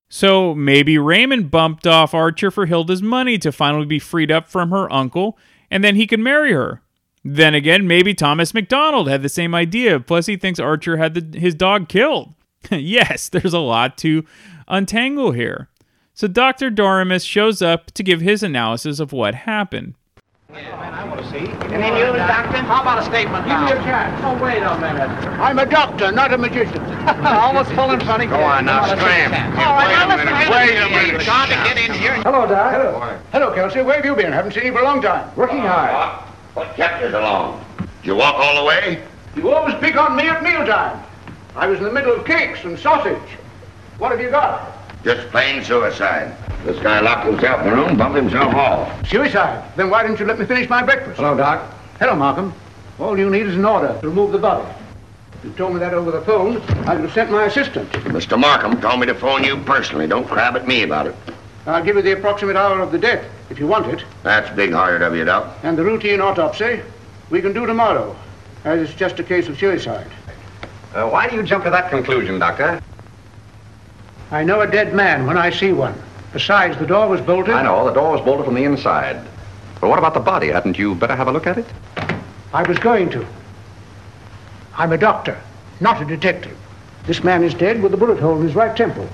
So 0.08 0.54
maybe 0.54 0.98
Raymond 0.98 1.50
bumped 1.50 1.86
off 1.86 2.14
Archer 2.14 2.50
for 2.50 2.66
Hilda's 2.66 3.02
money 3.02 3.38
to 3.38 3.52
finally 3.52 3.86
be 3.86 3.98
freed 3.98 4.30
up 4.30 4.48
from 4.48 4.70
her 4.70 4.92
uncle, 4.92 5.38
and 5.70 5.84
then 5.84 5.96
he 5.96 6.06
could 6.06 6.20
marry 6.20 6.52
her. 6.52 6.82
Then 7.24 7.54
again, 7.54 7.86
maybe 7.86 8.14
Thomas 8.14 8.52
MacDonald 8.52 9.08
had 9.08 9.22
the 9.22 9.28
same 9.28 9.54
idea, 9.54 10.00
plus 10.00 10.26
he 10.26 10.36
thinks 10.36 10.58
Archer 10.58 10.96
had 10.96 11.14
the, 11.14 11.38
his 11.38 11.54
dog 11.54 11.88
killed. 11.88 12.34
yes, 12.70 13.28
there's 13.28 13.54
a 13.54 13.58
lot 13.58 13.96
to 13.98 14.24
untangle 14.68 15.32
here. 15.32 15.68
So 16.14 16.28
Dr. 16.28 16.70
Doremus 16.70 17.24
shows 17.24 17.62
up 17.62 17.90
to 17.92 18.02
give 18.02 18.20
his 18.20 18.42
analysis 18.42 19.00
of 19.00 19.12
what 19.12 19.34
happened. 19.34 19.94
Yeah, 20.52 20.76
man, 20.80 20.92
I 20.92 21.06
want 21.06 21.20
to 21.20 21.30
see. 21.30 21.46
Any 21.72 21.90
news, 21.94 22.16
Doctor? 22.16 22.58
How 22.58 22.82
about 22.82 22.98
a 22.98 23.04
statement 23.04 23.46
Give 23.46 23.60
me 23.60 23.70
a 23.70 23.76
chance. 23.84 24.20
Oh, 24.24 24.34
wait 24.42 24.58
a 24.58 24.76
minute. 24.78 25.08
I'm 25.38 25.58
a 25.60 25.66
doctor, 25.66 26.10
not 26.10 26.32
a 26.34 26.38
magician. 26.38 26.80
Almost 27.24 27.70
full 27.70 27.90
and 27.90 28.02
funny. 28.02 28.26
Go 28.26 28.42
on 28.42 28.64
now, 28.64 28.84
scram. 28.84 29.32
All 29.32 29.74
right, 29.76 29.90
now 29.90 30.08
listen. 30.08 30.26
Wait 30.26 30.76
a 30.76 30.90
minute. 30.90 31.22
Trying 31.22 31.48
to 31.50 31.54
get 31.54 31.78
in 31.78 31.94
here. 31.96 32.14
Hello, 32.16 32.46
Doc. 32.48 32.72
Hello. 32.72 33.18
Hello, 33.32 33.54
Kelsey. 33.54 33.82
Where 33.82 33.96
have 33.96 34.04
you 34.04 34.16
been? 34.16 34.32
Haven't 34.32 34.52
seen 34.52 34.64
you 34.66 34.72
for 34.72 34.80
a 34.80 34.84
long 34.84 35.00
time. 35.00 35.30
Working 35.36 35.60
hard. 35.60 36.24
What 36.54 36.74
kept 36.74 37.00
you 37.02 37.10
so 37.12 37.20
long? 37.20 37.64
Did 37.78 38.06
you 38.08 38.16
walk 38.16 38.34
all 38.34 38.56
the 38.60 38.64
way? 38.64 39.06
You 39.36 39.50
always 39.52 39.76
pick 39.76 39.96
on 39.96 40.16
me 40.16 40.24
at 40.24 40.42
mealtime. 40.42 41.00
I 41.56 41.66
was 41.66 41.78
in 41.78 41.84
the 41.84 41.92
middle 41.92 42.14
of 42.14 42.24
cakes 42.24 42.64
and 42.64 42.78
sausage. 42.78 43.18
What 43.98 44.12
have 44.12 44.20
you 44.20 44.30
got? 44.30 44.72
Just 45.02 45.28
plain 45.30 45.64
suicide. 45.64 46.36
This 46.64 46.80
guy 46.82 47.00
locked 47.00 47.26
himself 47.26 47.62
in 47.62 47.70
the 47.70 47.74
room, 47.74 47.96
bumped 47.96 48.16
himself 48.16 48.54
off. 48.54 49.08
Suicide. 49.08 49.64
Then 49.76 49.90
why 49.90 50.02
didn't 50.02 50.20
you 50.20 50.26
let 50.26 50.38
me 50.38 50.44
finish 50.46 50.68
my 50.68 50.82
breakfast? 50.82 51.16
Hello, 51.16 51.36
Doc. 51.36 51.74
Hello, 51.98 52.14
Markham. 52.14 52.52
All 52.98 53.18
you 53.18 53.30
need 53.30 53.46
is 53.46 53.56
an 53.56 53.64
order 53.64 53.98
to 54.00 54.08
remove 54.08 54.32
the 54.32 54.38
body. 54.38 54.68
You 55.42 55.50
told 55.52 55.72
me 55.72 55.80
that 55.80 55.94
over 55.94 56.10
the 56.10 56.20
phone, 56.20 56.58
I 56.86 56.94
would 56.94 57.04
have 57.04 57.12
sent 57.12 57.30
my 57.30 57.46
assistant. 57.46 57.90
Mr. 57.92 58.38
Markham 58.38 58.80
told 58.80 59.00
me 59.00 59.06
to 59.06 59.14
phone 59.14 59.42
you 59.42 59.56
personally. 59.64 60.06
Don't 60.06 60.28
crab 60.28 60.54
at 60.54 60.68
me 60.68 60.82
about 60.82 61.06
it. 61.06 61.16
I'll 61.66 61.82
give 61.82 61.96
you 61.96 62.02
the 62.02 62.12
approximate 62.12 62.56
hour 62.56 62.80
of 62.80 62.92
the 62.92 62.98
death, 62.98 63.24
if 63.48 63.58
you 63.58 63.66
want 63.66 63.86
it. 63.86 64.04
That's 64.22 64.54
big-hearted 64.54 65.02
of 65.02 65.16
you, 65.16 65.24
Doc. 65.24 65.56
And 65.62 65.78
the 65.78 65.84
routine 65.84 66.20
autopsy, 66.20 66.82
we 67.30 67.40
can 67.40 67.54
do 67.54 67.64
tomorrow, 67.64 68.14
as 68.64 68.80
it's 68.80 68.94
just 68.98 69.18
a 69.18 69.24
case 69.24 69.48
of 69.48 69.58
suicide. 69.58 70.10
Uh, 70.94 71.08
why 71.08 71.28
do 71.28 71.36
you 71.36 71.42
jump 71.42 71.64
to 71.64 71.70
that 71.70 71.90
conclusion, 71.90 72.38
Doctor? 72.38 72.82
I 74.30 74.42
know 74.42 74.60
a 74.60 74.66
dead 74.66 74.94
man 74.94 75.26
when 75.26 75.38
I 75.38 75.50
see 75.50 75.72
one. 75.72 75.94
Besides, 76.32 76.78
the 76.78 76.86
door 76.86 77.08
was 77.08 77.20
bolted. 77.20 77.54
I 77.54 77.62
know, 77.62 77.84
the 77.84 77.92
door 77.92 78.12
was 78.12 78.20
bolted 78.20 78.44
from 78.44 78.54
the 78.54 78.64
inside. 78.64 79.24
But 79.80 79.88
what 79.88 79.98
about 79.98 80.14
the 80.14 80.20
body? 80.20 80.48
Hadn't 80.48 80.78
you 80.78 80.94
better 80.94 81.16
have 81.16 81.28
a 81.28 81.32
look 81.32 81.46
at 81.46 81.58
it? 81.58 81.66
I 82.52 82.62
was 82.64 82.78
going 82.78 83.10
to. 83.10 83.26
I'm 84.76 84.92
a 84.92 84.98
doctor, 84.98 85.40
not 85.80 86.02
a 86.02 86.04
detective. 86.04 86.56
This 87.06 87.24
man 87.24 87.42
is 87.42 87.54
dead 87.54 87.82
with 87.82 87.94
a 87.94 87.96
bullet 87.96 88.18
hole 88.18 88.36
in 88.36 88.42
his 88.46 88.54
right 88.54 88.76
temple. 88.76 89.08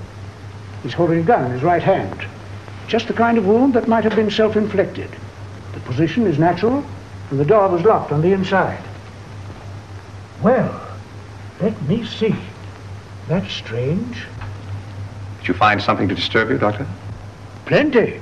He's 0.83 0.93
holding 0.93 1.19
a 1.19 1.23
gun 1.23 1.45
in 1.45 1.51
his 1.51 1.63
right 1.63 1.81
hand. 1.81 2.25
Just 2.87 3.07
the 3.07 3.13
kind 3.13 3.37
of 3.37 3.45
wound 3.45 3.73
that 3.73 3.87
might 3.87 4.03
have 4.03 4.15
been 4.15 4.31
self-inflicted. 4.31 5.09
The 5.73 5.79
position 5.81 6.25
is 6.25 6.39
natural, 6.39 6.83
and 7.29 7.39
the 7.39 7.45
door 7.45 7.69
was 7.69 7.83
locked 7.83 8.11
on 8.11 8.21
the 8.21 8.33
inside. 8.33 8.83
Well, 10.41 10.86
let 11.59 11.81
me 11.83 12.05
see. 12.05 12.35
That's 13.27 13.51
strange. 13.51 14.25
Did 15.39 15.47
you 15.47 15.53
find 15.53 15.81
something 15.81 16.07
to 16.07 16.15
disturb 16.15 16.49
you, 16.49 16.57
Doctor? 16.57 16.87
Plenty. 17.65 18.21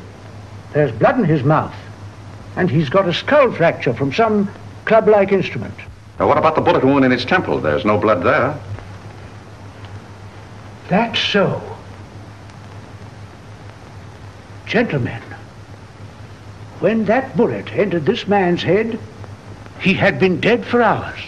There's 0.73 0.91
blood 0.91 1.19
in 1.19 1.25
his 1.25 1.43
mouth, 1.43 1.75
and 2.55 2.69
he's 2.69 2.89
got 2.89 3.07
a 3.07 3.13
skull 3.13 3.51
fracture 3.51 3.93
from 3.93 4.13
some 4.13 4.49
club-like 4.85 5.31
instrument. 5.31 5.75
Now, 6.19 6.27
what 6.27 6.37
about 6.37 6.55
the 6.55 6.61
bullet 6.61 6.83
wound 6.83 7.05
in 7.05 7.11
his 7.11 7.25
temple? 7.25 7.59
There's 7.59 7.85
no 7.85 7.97
blood 7.97 8.23
there. 8.23 8.57
That's 10.87 11.19
so. 11.19 11.61
Gentlemen, 14.65 15.21
when 16.79 17.05
that 17.05 17.35
bullet 17.35 17.71
entered 17.73 18.05
this 18.05 18.27
man's 18.27 18.63
head, 18.63 18.99
he 19.79 19.93
had 19.93 20.19
been 20.19 20.39
dead 20.39 20.65
for 20.65 20.81
hours. 20.81 21.19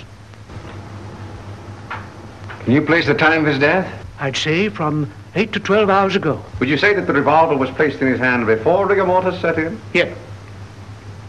Can 2.68 2.74
you 2.74 2.82
place 2.82 3.06
the 3.08 3.14
time 3.14 3.46
of 3.46 3.48
his 3.48 3.60
death? 3.60 3.88
I'd 4.20 4.36
say 4.36 4.68
from 4.68 5.10
8 5.36 5.54
to 5.54 5.60
12 5.62 5.90
hours 5.90 6.18
ago. 6.18 6.44
Would 6.60 6.68
you 6.68 6.78
say 6.78 6.94
that 6.96 7.08
the 7.08 7.14
revolver 7.14 7.56
was 7.56 7.70
placed 7.70 8.02
in 8.02 8.08
his 8.10 8.20
hand 8.20 8.46
before 8.46 8.86
rigor 8.86 9.06
mortis 9.06 9.40
set 9.40 9.58
in? 9.58 9.80
Yes. 9.94 10.14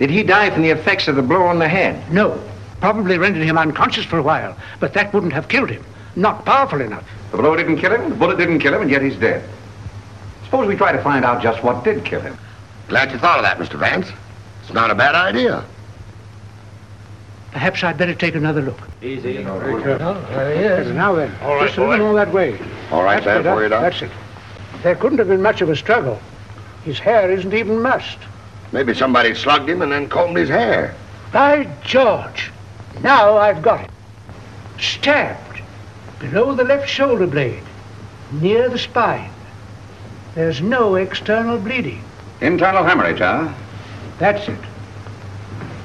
Did 0.00 0.10
he 0.10 0.24
die 0.24 0.50
from 0.50 0.62
the 0.62 0.70
effects 0.70 1.06
of 1.06 1.14
the 1.14 1.22
blow 1.22 1.44
on 1.44 1.60
the 1.60 1.68
head? 1.68 2.10
No. 2.12 2.42
Probably 2.80 3.18
rendered 3.18 3.44
him 3.44 3.56
unconscious 3.56 4.04
for 4.04 4.18
a 4.18 4.22
while, 4.22 4.56
but 4.80 4.94
that 4.94 5.14
wouldn't 5.14 5.32
have 5.32 5.46
killed 5.46 5.70
him. 5.70 5.84
Not 6.16 6.44
powerful 6.44 6.80
enough. 6.80 7.08
The 7.30 7.36
blow 7.36 7.54
didn't 7.54 7.78
kill 7.78 7.94
him, 7.94 8.10
the 8.10 8.16
bullet 8.16 8.36
didn't 8.36 8.58
kill 8.58 8.74
him, 8.74 8.82
and 8.82 8.90
yet 8.90 9.02
he's 9.02 9.14
dead. 9.14 9.48
Suppose 10.42 10.66
we 10.66 10.74
try 10.74 10.90
to 10.90 11.02
find 11.04 11.24
out 11.24 11.40
just 11.40 11.62
what 11.62 11.84
did 11.84 12.04
kill 12.04 12.20
him. 12.20 12.36
Glad 12.88 13.12
you 13.12 13.18
thought 13.18 13.38
of 13.38 13.44
that, 13.44 13.58
Mr. 13.58 13.78
Vance. 13.78 14.10
It's 14.62 14.72
not 14.72 14.90
a 14.90 14.94
bad 14.96 15.14
idea. 15.14 15.64
Perhaps 17.52 17.82
I'd 17.82 17.96
better 17.96 18.14
take 18.14 18.34
another 18.34 18.60
look. 18.62 18.78
Easy. 19.02 19.42
Very 19.42 19.82
good. 19.82 20.00
Oh, 20.02 20.20
there 20.30 20.54
he 20.54 20.60
is. 20.88 20.94
Now 20.94 21.14
then, 21.14 21.34
All 21.42 21.56
right, 21.56 21.66
just 21.66 21.78
a 21.78 21.80
little 21.80 21.96
boy. 21.96 22.02
more 22.04 22.14
that 22.14 22.32
way. 22.32 22.58
All 22.90 23.02
right, 23.02 23.22
That's 23.24 23.24
there 23.24 23.42
better. 23.42 23.62
for. 23.62 23.68
That's 23.68 24.02
it. 24.02 24.10
There 24.82 24.94
couldn't 24.94 25.18
have 25.18 25.28
been 25.28 25.42
much 25.42 25.60
of 25.62 25.70
a 25.70 25.76
struggle. 25.76 26.20
His 26.84 26.98
hair 26.98 27.30
isn't 27.30 27.52
even 27.54 27.80
mussed. 27.80 28.18
Maybe 28.70 28.94
somebody 28.94 29.34
slugged 29.34 29.68
him 29.68 29.82
and 29.82 29.90
then 29.90 30.08
combed 30.08 30.36
his 30.36 30.48
hair. 30.50 30.94
By 31.32 31.68
George! 31.84 32.50
Now 33.02 33.36
I've 33.38 33.62
got 33.62 33.80
it. 33.84 33.90
Stabbed 34.78 35.60
below 36.20 36.54
the 36.54 36.64
left 36.64 36.88
shoulder 36.88 37.26
blade, 37.26 37.62
near 38.32 38.68
the 38.68 38.78
spine. 38.78 39.30
There's 40.34 40.60
no 40.60 40.96
external 40.96 41.58
bleeding. 41.58 42.02
Internal 42.40 42.84
hemorrhage, 42.84 43.18
huh? 43.18 43.52
That's 44.18 44.48
it. 44.48 44.58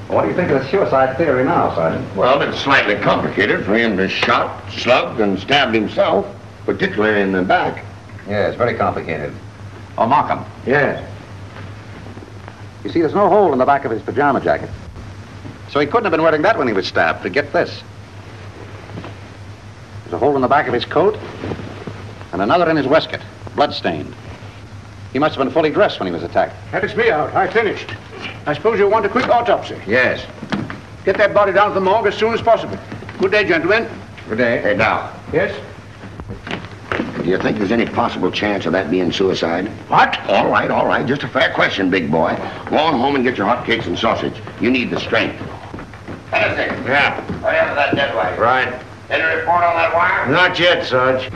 What 0.07 0.23
do 0.23 0.27
you 0.27 0.35
think 0.35 0.51
of 0.51 0.61
the 0.61 0.69
suicide 0.69 1.17
theory 1.17 1.43
now, 1.43 1.73
Sergeant? 1.73 2.15
Well, 2.15 2.41
it's 2.41 2.59
slightly 2.59 2.95
complicated 2.95 3.65
for 3.65 3.75
him 3.75 3.97
to 3.97 4.07
shot, 4.07 4.71
slugged, 4.71 5.19
and 5.19 5.39
stabbed 5.39 5.73
himself, 5.73 6.27
particularly 6.65 7.21
in 7.21 7.31
the 7.31 7.41
back. 7.41 7.83
Yeah, 8.27 8.47
it's 8.47 8.57
very 8.57 8.75
complicated. 8.75 9.33
Oh, 9.97 10.05
Markham. 10.05 10.45
Yes. 10.65 11.09
You 12.83 12.89
see, 12.89 12.99
there's 12.99 13.13
no 13.13 13.29
hole 13.29 13.53
in 13.53 13.59
the 13.59 13.65
back 13.65 13.85
of 13.85 13.91
his 13.91 14.01
pajama 14.01 14.41
jacket. 14.41 14.69
So 15.69 15.79
he 15.79 15.87
couldn't 15.87 16.03
have 16.03 16.11
been 16.11 16.21
wearing 16.21 16.41
that 16.43 16.57
when 16.57 16.67
he 16.67 16.73
was 16.73 16.85
stabbed. 16.85 17.23
But 17.23 17.31
get 17.31 17.51
this. 17.53 17.81
There's 20.03 20.13
a 20.13 20.17
hole 20.17 20.35
in 20.35 20.41
the 20.41 20.47
back 20.47 20.67
of 20.67 20.73
his 20.73 20.85
coat 20.85 21.17
and 22.33 22.41
another 22.41 22.69
in 22.69 22.75
his 22.75 22.87
waistcoat, 22.87 23.21
blood-stained. 23.55 24.13
He 25.13 25.19
must 25.19 25.35
have 25.35 25.45
been 25.45 25.53
fully 25.53 25.69
dressed 25.69 25.99
when 25.99 26.07
he 26.07 26.13
was 26.13 26.23
attacked. 26.23 26.55
That 26.71 26.83
is 26.83 26.95
me 26.95 27.09
out. 27.11 27.33
I 27.35 27.47
finished. 27.47 27.93
I 28.47 28.53
suppose 28.53 28.79
you 28.79 28.89
want 28.89 29.05
a 29.05 29.09
quick 29.09 29.27
autopsy. 29.29 29.79
Yes. 29.87 30.25
Get 31.05 31.17
that 31.17 31.33
body 31.33 31.51
down 31.53 31.69
to 31.69 31.73
the 31.75 31.81
morgue 31.81 32.07
as 32.07 32.15
soon 32.15 32.33
as 32.33 32.41
possible. 32.41 32.77
Good 33.19 33.31
day, 33.31 33.43
gentlemen. 33.45 33.87
Good 34.27 34.39
day. 34.39 34.61
Hey, 34.61 34.75
Doc, 34.75 35.13
Yes? 35.31 35.53
do 37.21 37.29
you 37.29 37.37
think 37.37 37.57
there's 37.57 37.71
any 37.71 37.85
possible 37.85 38.29
chance 38.31 38.65
of 38.65 38.73
that 38.73 38.89
being 38.91 39.11
suicide? 39.11 39.67
What? 39.87 40.19
All 40.29 40.49
right, 40.49 40.69
all 40.69 40.85
right. 40.85 41.05
Just 41.05 41.23
a 41.23 41.27
fair 41.27 41.53
question, 41.53 41.89
big 41.89 42.11
boy. 42.11 42.35
Go 42.69 42.77
on 42.77 42.99
home 42.99 43.15
and 43.15 43.23
get 43.23 43.37
your 43.37 43.47
hot 43.47 43.65
cakes 43.65 43.85
and 43.85 43.97
sausage. 43.97 44.33
You 44.59 44.71
need 44.71 44.89
the 44.89 44.99
strength. 44.99 45.35
Anything? 46.33 46.69
Yeah. 46.85 47.21
Hurry 47.41 47.59
up 47.59 47.67
with 47.69 47.77
that 47.77 47.95
dead 47.95 48.15
wire. 48.15 48.39
Right. 48.41 48.67
Any 49.09 49.23
report 49.23 49.63
on 49.63 49.75
that 49.75 49.93
wire? 49.93 50.27
Not 50.31 50.59
yet, 50.59 50.85
Sarge. 50.85 51.29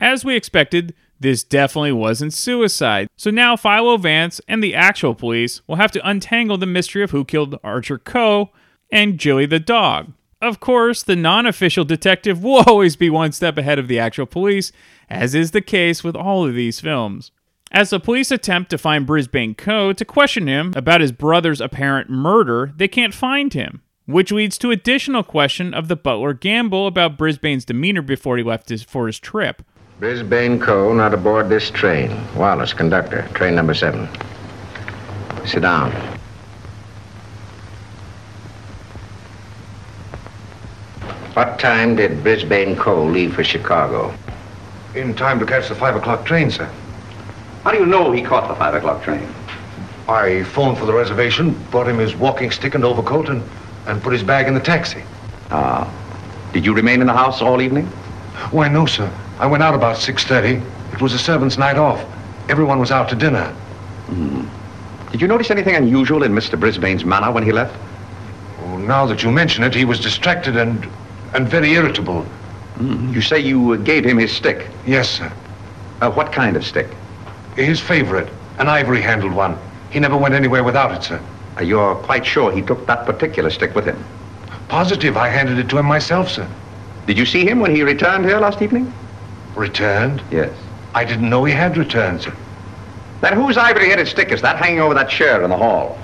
As 0.00 0.24
we 0.24 0.34
expected, 0.36 0.94
this 1.24 1.42
definitely 1.42 1.92
wasn't 1.92 2.34
suicide. 2.34 3.08
So 3.16 3.30
now 3.30 3.56
Philo 3.56 3.96
Vance 3.96 4.42
and 4.46 4.62
the 4.62 4.74
actual 4.74 5.14
police 5.14 5.62
will 5.66 5.76
have 5.76 5.90
to 5.92 6.08
untangle 6.08 6.58
the 6.58 6.66
mystery 6.66 7.02
of 7.02 7.12
who 7.12 7.24
killed 7.24 7.58
Archer 7.64 7.98
Coe 7.98 8.50
and 8.92 9.18
Jilly 9.18 9.46
the 9.46 9.58
dog. 9.58 10.12
Of 10.42 10.60
course, 10.60 11.02
the 11.02 11.16
non 11.16 11.46
official 11.46 11.86
detective 11.86 12.44
will 12.44 12.62
always 12.66 12.94
be 12.94 13.08
one 13.08 13.32
step 13.32 13.56
ahead 13.56 13.78
of 13.78 13.88
the 13.88 13.98
actual 13.98 14.26
police, 14.26 14.70
as 15.08 15.34
is 15.34 15.52
the 15.52 15.62
case 15.62 16.04
with 16.04 16.14
all 16.14 16.46
of 16.46 16.54
these 16.54 16.78
films. 16.78 17.30
As 17.72 17.88
the 17.88 17.98
police 17.98 18.30
attempt 18.30 18.70
to 18.70 18.78
find 18.78 19.06
Brisbane 19.06 19.54
Coe 19.54 19.94
to 19.94 20.04
question 20.04 20.46
him 20.46 20.74
about 20.76 21.00
his 21.00 21.10
brother's 21.10 21.62
apparent 21.62 22.10
murder, 22.10 22.72
they 22.76 22.86
can't 22.86 23.14
find 23.14 23.54
him, 23.54 23.80
which 24.04 24.30
leads 24.30 24.58
to 24.58 24.70
additional 24.70 25.22
question 25.22 25.72
of 25.72 25.88
the 25.88 25.96
butler 25.96 26.34
Gamble 26.34 26.86
about 26.86 27.16
Brisbane's 27.16 27.64
demeanor 27.64 28.02
before 28.02 28.36
he 28.36 28.42
left 28.42 28.68
his, 28.68 28.82
for 28.82 29.06
his 29.06 29.18
trip. 29.18 29.62
Brisbane 30.00 30.58
Coe 30.58 30.92
not 30.92 31.14
aboard 31.14 31.48
this 31.48 31.70
train. 31.70 32.20
Wallace, 32.34 32.72
conductor, 32.72 33.28
train 33.32 33.54
number 33.54 33.74
seven. 33.74 34.08
Sit 35.46 35.62
down. 35.62 35.92
What 41.34 41.60
time 41.60 41.94
did 41.94 42.24
Brisbane 42.24 42.74
Coe 42.74 43.04
leave 43.04 43.36
for 43.36 43.44
Chicago? 43.44 44.12
In 44.96 45.14
time 45.14 45.38
to 45.38 45.46
catch 45.46 45.68
the 45.68 45.76
five 45.76 45.94
o'clock 45.94 46.26
train, 46.26 46.50
sir. 46.50 46.68
How 47.62 47.70
do 47.70 47.78
you 47.78 47.86
know 47.86 48.10
he 48.10 48.20
caught 48.20 48.48
the 48.48 48.56
five 48.56 48.74
o'clock 48.74 49.04
train? 49.04 49.32
I 50.08 50.42
phoned 50.42 50.76
for 50.76 50.86
the 50.86 50.92
reservation, 50.92 51.54
brought 51.70 51.86
him 51.88 51.98
his 51.98 52.16
walking 52.16 52.50
stick 52.50 52.74
and 52.74 52.84
overcoat, 52.84 53.28
and, 53.28 53.44
and 53.86 54.02
put 54.02 54.12
his 54.12 54.24
bag 54.24 54.48
in 54.48 54.54
the 54.54 54.60
taxi. 54.60 55.04
Ah. 55.52 55.88
Did 56.52 56.66
you 56.66 56.74
remain 56.74 57.00
in 57.00 57.06
the 57.06 57.12
house 57.12 57.40
all 57.40 57.62
evening? 57.62 57.86
Why, 58.50 58.66
no, 58.66 58.86
sir. 58.86 59.08
I 59.38 59.46
went 59.46 59.62
out 59.62 59.74
about 59.74 59.96
6.30. 59.96 60.62
It 60.92 61.00
was 61.02 61.12
a 61.12 61.18
servant's 61.18 61.58
night 61.58 61.76
off. 61.76 62.04
Everyone 62.48 62.78
was 62.78 62.90
out 62.90 63.08
to 63.08 63.16
dinner. 63.16 63.54
Did 65.10 65.20
you 65.20 65.28
notice 65.28 65.50
anything 65.50 65.74
unusual 65.74 66.22
in 66.22 66.32
Mr. 66.32 66.58
Brisbane's 66.58 67.04
manner 67.04 67.32
when 67.32 67.42
he 67.42 67.52
left? 67.52 67.76
Oh, 68.62 68.78
now 68.78 69.06
that 69.06 69.22
you 69.22 69.30
mention 69.30 69.64
it, 69.64 69.74
he 69.74 69.84
was 69.84 70.00
distracted 70.00 70.56
and, 70.56 70.88
and 71.34 71.48
very 71.48 71.72
irritable. 71.72 72.24
You 72.80 73.22
say 73.22 73.38
you 73.38 73.72
uh, 73.72 73.76
gave 73.76 74.04
him 74.04 74.18
his 74.18 74.32
stick. 74.32 74.68
Yes, 74.86 75.08
sir. 75.08 75.32
Uh, 76.00 76.10
what 76.10 76.32
kind 76.32 76.56
of 76.56 76.64
stick? 76.64 76.88
His 77.56 77.80
favorite, 77.80 78.28
an 78.58 78.68
ivory-handled 78.68 79.32
one. 79.32 79.56
He 79.90 80.00
never 80.00 80.16
went 80.16 80.34
anywhere 80.34 80.64
without 80.64 80.92
it, 80.92 81.04
sir. 81.04 81.20
Uh, 81.56 81.62
you're 81.62 81.94
quite 81.94 82.26
sure 82.26 82.50
he 82.50 82.62
took 82.62 82.86
that 82.86 83.06
particular 83.06 83.50
stick 83.50 83.74
with 83.74 83.84
him? 83.84 84.02
Positive, 84.68 85.16
I 85.16 85.28
handed 85.28 85.58
it 85.58 85.68
to 85.68 85.78
him 85.78 85.86
myself, 85.86 86.28
sir. 86.28 86.48
Did 87.06 87.16
you 87.16 87.26
see 87.26 87.46
him 87.46 87.60
when 87.60 87.74
he 87.74 87.82
returned 87.82 88.24
here 88.24 88.40
last 88.40 88.60
evening? 88.60 88.92
Returned? 89.56 90.22
Yes. 90.30 90.52
I 90.94 91.04
didn't 91.04 91.28
know 91.30 91.44
he 91.44 91.52
had 91.52 91.76
returned, 91.76 92.22
sir. 92.22 92.34
Then 93.20 93.32
whose 93.34 93.56
ivory-headed 93.56 94.06
stick 94.08 94.30
is 94.32 94.42
that 94.42 94.56
hanging 94.56 94.80
over 94.80 94.94
that 94.94 95.08
chair 95.08 95.42
in 95.42 95.50
the 95.50 95.56
hall? 95.56 95.98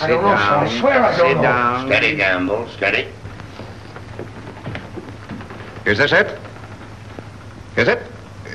I 0.00 0.06
don't 0.06 0.22
know, 0.22 0.36
sir. 0.36 0.42
I 0.42 0.78
swear 0.80 1.04
I 1.04 1.16
don't 1.16 1.28
Sit 1.28 1.36
know. 1.36 1.42
down. 1.42 1.86
Steady, 1.88 2.16
Gamble, 2.16 2.68
steady. 2.68 3.06
Is 5.84 5.98
this 5.98 6.12
it? 6.12 6.38
Is 7.76 7.88
it? 7.88 8.02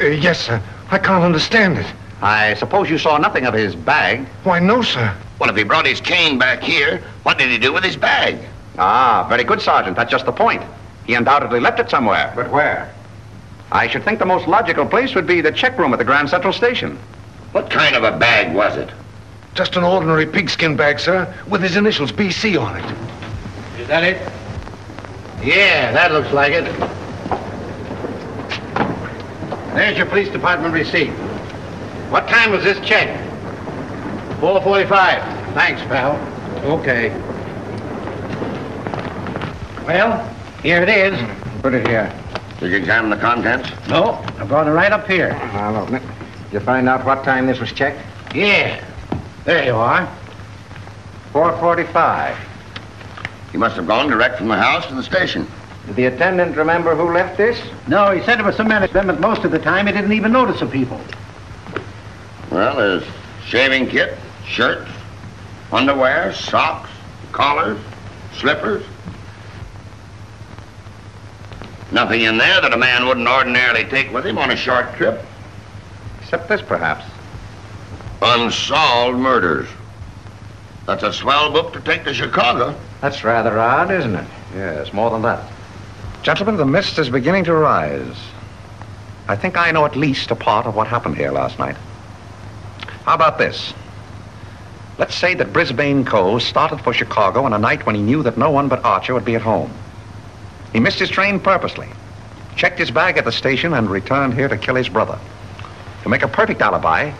Uh, 0.01 0.05
yes, 0.07 0.39
sir. 0.39 0.61
I 0.91 0.97
can't 0.97 1.23
understand 1.23 1.77
it. 1.77 1.85
I 2.21 2.53
suppose 2.55 2.89
you 2.89 2.97
saw 2.97 3.17
nothing 3.17 3.45
of 3.45 3.53
his 3.53 3.75
bag. 3.75 4.25
Why, 4.43 4.59
no, 4.59 4.81
sir. 4.81 5.15
Well, 5.39 5.49
if 5.49 5.55
he 5.55 5.63
brought 5.63 5.85
his 5.85 5.99
cane 6.01 6.37
back 6.37 6.63
here, 6.63 7.01
what 7.23 7.37
did 7.37 7.49
he 7.49 7.57
do 7.57 7.73
with 7.73 7.83
his 7.83 7.97
bag? 7.97 8.37
Ah, 8.77 9.25
very 9.29 9.43
good, 9.43 9.61
Sergeant. 9.61 9.95
That's 9.95 10.11
just 10.11 10.25
the 10.25 10.31
point. 10.31 10.63
He 11.05 11.13
undoubtedly 11.13 11.59
left 11.59 11.79
it 11.79 11.89
somewhere. 11.89 12.31
But 12.35 12.49
where? 12.49 12.93
I 13.71 13.87
should 13.87 14.03
think 14.03 14.19
the 14.19 14.25
most 14.25 14.47
logical 14.47 14.85
place 14.85 15.15
would 15.15 15.27
be 15.27 15.41
the 15.41 15.51
check 15.51 15.77
room 15.77 15.93
at 15.93 15.99
the 15.99 16.05
Grand 16.05 16.29
Central 16.29 16.53
Station. 16.53 16.97
What 17.51 17.69
kind 17.69 17.95
of 17.95 18.03
a 18.03 18.17
bag 18.17 18.53
was 18.53 18.77
it? 18.77 18.89
Just 19.53 19.75
an 19.77 19.83
ordinary 19.83 20.25
pigskin 20.25 20.75
bag, 20.75 20.99
sir, 20.99 21.33
with 21.47 21.61
his 21.61 21.77
initials 21.77 22.11
BC 22.11 22.61
on 22.61 22.77
it. 22.77 23.79
Is 23.79 23.87
that 23.87 24.03
it? 24.03 24.17
Yeah, 25.43 25.91
that 25.93 26.11
looks 26.11 26.31
like 26.31 26.51
it. 26.51 26.65
There's 29.73 29.97
your 29.97 30.05
police 30.05 30.29
department 30.29 30.73
receipt. 30.73 31.11
What 32.09 32.27
time 32.27 32.51
was 32.51 32.63
this 32.63 32.79
check? 32.85 33.09
4.45. 34.39 34.87
Thanks, 35.53 35.81
pal. 35.83 36.15
Okay. 36.65 37.09
Well, 39.85 40.35
here 40.61 40.81
it 40.81 40.89
is. 40.89 41.61
Put 41.61 41.73
it 41.73 41.87
here. 41.87 42.11
Did 42.59 42.71
you 42.71 42.77
examine 42.77 43.09
the 43.09 43.17
contents? 43.17 43.69
No, 43.87 44.13
I 44.39 44.45
brought 44.45 44.67
it 44.67 44.71
right 44.71 44.91
up 44.91 45.07
here. 45.07 45.29
Now, 45.53 45.85
look. 45.85 46.01
Did 46.01 46.01
you 46.53 46.59
find 46.61 46.87
out 46.87 47.05
what 47.05 47.23
time 47.23 47.47
this 47.47 47.59
was 47.59 47.71
checked? 47.73 47.99
Yeah. 48.33 48.83
There 49.43 49.65
you 49.65 49.75
are. 49.75 50.07
4.45. 51.33 52.37
He 53.51 53.57
must 53.57 53.75
have 53.75 53.87
gone 53.87 54.09
direct 54.09 54.37
from 54.37 54.47
the 54.47 54.55
house 54.55 54.85
to 54.87 54.95
the 54.95 55.03
station. 55.03 55.47
Did 55.87 55.95
the 55.97 56.05
attendant 56.05 56.55
remember 56.55 56.95
who 56.95 57.11
left 57.13 57.37
this? 57.37 57.61
No, 57.87 58.11
he 58.11 58.23
said 58.23 58.39
it 58.39 58.45
was 58.45 58.55
some 58.55 58.69
men 58.69 58.83
at 58.83 58.93
them, 58.93 59.07
but 59.07 59.19
most 59.19 59.43
of 59.43 59.51
the 59.51 59.59
time 59.59 59.85
he 59.87 59.93
didn't 59.93 60.13
even 60.13 60.31
notice 60.31 60.61
the 60.61 60.65
people. 60.65 60.99
Well, 62.51 62.77
there's 62.77 63.03
shaving 63.45 63.89
kit, 63.89 64.17
shirts, 64.47 64.89
underwear, 65.71 66.33
socks, 66.33 66.89
collars, 67.33 67.79
slippers. 68.33 68.85
Nothing 71.91 72.21
in 72.21 72.37
there 72.37 72.61
that 72.61 72.73
a 72.73 72.77
man 72.77 73.05
wouldn't 73.07 73.27
ordinarily 73.27 73.85
take 73.85 74.11
with 74.11 74.25
him 74.25 74.37
on 74.37 74.51
a 74.51 74.55
short 74.55 74.93
trip. 74.95 75.23
Except 76.21 76.49
this, 76.49 76.61
perhaps. 76.61 77.05
Unsolved 78.21 79.17
murders. 79.17 79.69
That's 80.87 81.03
a 81.03 81.13
swell 81.13 81.51
book 81.51 81.73
to 81.73 81.81
take 81.81 82.03
to 82.05 82.13
Chicago. 82.13 82.75
That's 83.01 83.23
rather 83.23 83.59
odd, 83.59 83.91
isn't 83.91 84.15
it? 84.15 84.27
Yes, 84.55 84.93
more 84.93 85.09
than 85.09 85.21
that. 85.23 85.43
Gentlemen, 86.23 86.57
the 86.57 86.65
mist 86.65 86.97
is 86.97 87.09
beginning 87.09 87.43
to 87.45 87.53
rise. 87.53 88.17
I 89.27 89.35
think 89.35 89.57
I 89.57 89.71
know 89.71 89.85
at 89.85 89.95
least 89.95 90.31
a 90.31 90.35
part 90.35 90.65
of 90.65 90.75
what 90.75 90.87
happened 90.87 91.17
here 91.17 91.31
last 91.31 91.59
night. 91.59 91.75
How 93.05 93.13
about 93.13 93.37
this? 93.37 93.73
Let's 94.97 95.15
say 95.15 95.33
that 95.35 95.53
Brisbane 95.53 96.05
Coe 96.05 96.39
started 96.39 96.81
for 96.81 96.93
Chicago 96.93 97.43
on 97.43 97.53
a 97.53 97.59
night 97.59 97.85
when 97.85 97.95
he 97.95 98.01
knew 98.01 98.23
that 98.23 98.37
no 98.37 98.49
one 98.49 98.67
but 98.67 98.83
Archer 98.85 99.13
would 99.13 99.25
be 99.25 99.35
at 99.35 99.41
home. 99.41 99.71
He 100.75 100.81
missed 100.81 100.99
his 100.99 101.09
train 101.09 101.39
purposely, 101.39 101.87
checked 102.57 102.79
his 102.79 102.91
bag 102.91 103.17
at 103.17 103.23
the 103.23 103.31
station, 103.31 103.73
and 103.73 103.89
returned 103.89 104.33
here 104.33 104.49
to 104.49 104.57
kill 104.57 104.75
his 104.75 104.89
brother. 104.89 105.17
To 106.03 106.09
make 106.09 106.21
a 106.21 106.27
perfect 106.27 106.61
alibi, 106.61 107.13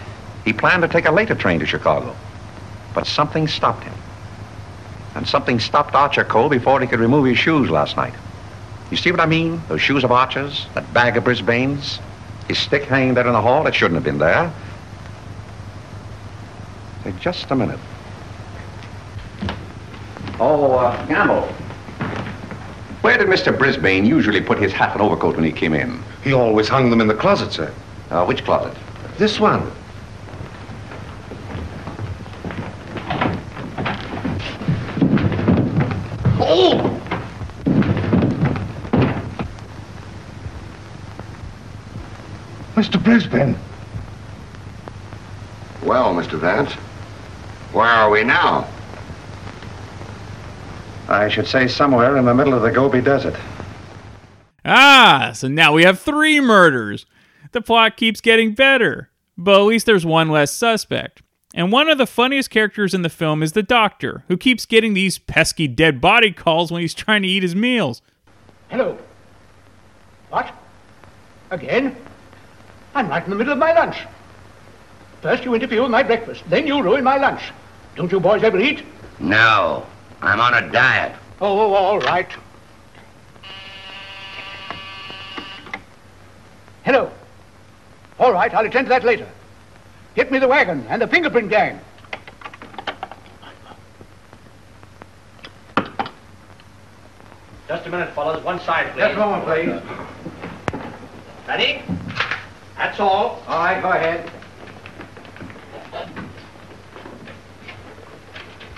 he 0.44 0.52
planned 0.52 0.82
to 0.82 0.90
take 0.90 1.06
a 1.06 1.12
later 1.12 1.36
train 1.36 1.62
to 1.62 1.66
Chicago. 1.66 2.14
But 2.94 3.08
something 3.08 3.48
stopped 3.48 3.86
him. 3.86 3.94
And 5.16 5.26
something 5.26 5.62
stopped 5.62 5.96
Archer 5.96 6.26
Coe 6.26 6.50
before 6.50 6.82
he 6.82 6.88
could 6.88 7.00
remove 7.00 7.28
his 7.28 7.38
shoes 7.38 7.70
last 7.70 7.96
night. 7.96 8.14
You 8.92 8.98
see 8.98 9.10
what 9.10 9.22
I 9.22 9.26
mean? 9.26 9.62
Those 9.70 9.80
shoes 9.80 10.04
of 10.04 10.12
Archer's, 10.12 10.68
that 10.74 10.94
bag 10.94 11.16
of 11.16 11.24
Brisbane's, 11.24 12.02
his 12.50 12.58
stick 12.58 12.84
hanging 12.84 13.14
there 13.14 13.26
in 13.26 13.32
the 13.32 13.42
hall, 13.42 13.66
it 13.68 13.74
shouldn't 13.74 13.96
have 13.96 14.04
been 14.04 14.18
there. 14.18 14.52
Say, 17.06 17.14
just 17.22 17.50
a 17.52 17.56
minute. 17.56 17.80
Oh, 20.42 20.74
uh, 20.74 21.06
Gamble. 21.06 21.50
Where 23.06 23.20
did 23.20 23.28
Mr. 23.28 23.56
Brisbane 23.56 24.04
usually 24.04 24.42
put 24.42 24.58
his 24.58 24.74
hat 24.74 24.94
and 24.94 25.02
overcoat 25.04 25.36
when 25.36 25.46
he 25.46 25.52
came 25.52 25.76
in? 25.76 26.02
He 26.24 26.34
always 26.34 26.68
hung 26.68 26.90
them 26.90 27.02
in 27.02 27.08
the 27.08 27.14
closet, 27.14 27.54
sir. 27.54 27.72
Uh, 28.10 28.26
which 28.26 28.44
closet? 28.44 28.76
This 29.20 29.40
one. 29.40 29.72
Oh! 36.40 37.00
Mr. 42.74 43.04
Brisbane. 43.04 43.56
Well, 45.84 46.16
Mr. 46.16 46.40
Vance, 46.40 46.74
where 47.72 47.86
are 47.86 48.10
we 48.10 48.24
now? 48.24 48.68
I 51.08 51.30
should 51.30 51.48
say 51.48 51.68
somewhere 51.68 52.18
in 52.18 52.26
the 52.26 52.34
middle 52.34 52.54
of 52.54 52.64
the 52.64 52.72
Gobi 52.72 53.02
Desert. 53.02 53.36
Ah, 54.64 55.32
so 55.34 55.48
now 55.48 55.74
we 55.74 55.84
have 55.84 56.00
three 56.00 56.40
murders. 56.40 57.06
The 57.52 57.62
plot 57.62 57.96
keeps 57.96 58.22
getting 58.22 58.56
better, 58.56 59.12
but 59.38 59.60
at 59.60 59.66
least 59.66 59.86
there's 59.86 60.06
one 60.06 60.30
less 60.30 60.52
suspect. 60.52 61.22
And 61.54 61.72
one 61.72 61.90
of 61.90 61.98
the 61.98 62.08
funniest 62.08 62.50
characters 62.50 62.94
in 62.94 63.04
the 63.04 63.10
film 63.10 63.44
is 63.44 63.52
the 63.52 63.64
doctor, 63.64 64.24
who 64.28 64.36
keeps 64.36 64.66
getting 64.66 64.94
these 64.94 65.20
pesky 65.20 65.68
dead 65.68 66.02
body 66.02 66.32
calls 66.32 66.72
when 66.72 66.82
he's 66.82 66.94
trying 66.94 67.22
to 67.22 67.28
eat 67.28 67.44
his 67.44 67.56
meals. 67.56 68.02
Hello. 68.70 68.98
What? 70.32 70.54
Again? 71.52 71.96
I'm 72.96 73.08
right 73.08 73.24
in 73.24 73.30
the 73.30 73.36
middle 73.36 73.54
of 73.54 73.60
my 73.60 73.74
lunch. 73.74 73.98
First 75.22 75.46
you 75.46 75.54
interfere 75.54 75.84
with 75.84 75.92
my 75.92 76.04
breakfast, 76.04 76.44
then 76.50 76.66
you 76.66 76.82
ruin 76.82 77.04
my 77.04 77.18
lunch. 77.18 77.42
Don't 77.96 78.12
you 78.12 78.20
boys 78.20 78.44
ever 78.44 78.60
eat? 78.60 78.84
No, 79.20 79.86
I'm 80.26 80.40
on 80.40 80.54
a 80.56 80.72
diet. 80.72 81.16
Oh, 81.40 81.74
all 81.74 82.00
right. 82.00 82.30
Hello. 86.84 87.12
All 88.20 88.34
right, 88.34 88.54
I'll 88.54 88.66
attend 88.66 88.88
to 88.88 88.90
that 88.90 89.04
later. 89.04 89.28
Get 90.16 90.32
me 90.32 90.40
the 90.40 90.48
wagon 90.48 90.86
and 90.90 91.02
the 91.02 91.08
fingerprint 91.08 91.50
gang. 91.50 91.80
Just 97.68 97.86
a 97.86 97.90
minute, 97.90 98.14
fellas. 98.14 98.44
One 98.44 98.60
side, 98.62 98.94
please. 98.94 99.02
Just 99.02 99.16
a 99.16 99.18
moment, 99.18 99.46
please. 99.46 100.82
Ready? 101.48 101.82
That's 102.78 103.00
all. 103.00 103.44
All 103.48 103.60
right, 103.60 103.82
go 103.82 103.90
ahead. 103.90 104.32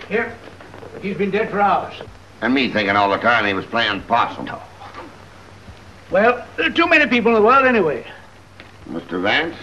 Here. 0.09 0.35
He's 1.01 1.17
been 1.17 1.31
dead 1.31 1.49
for 1.49 1.59
hours. 1.59 1.93
And 2.41 2.53
me 2.53 2.69
thinking 2.69 2.95
all 2.95 3.09
the 3.09 3.17
time 3.17 3.45
he 3.45 3.53
was 3.53 3.65
playing 3.65 4.01
possum. 4.03 4.45
No. 4.45 4.61
Well, 6.11 6.45
there 6.55 6.67
are 6.67 6.73
too 6.73 6.87
many 6.87 7.07
people 7.07 7.35
in 7.35 7.41
the 7.41 7.45
world 7.45 7.65
anyway. 7.65 8.05
Mr. 8.89 9.21
Vance, 9.21 9.55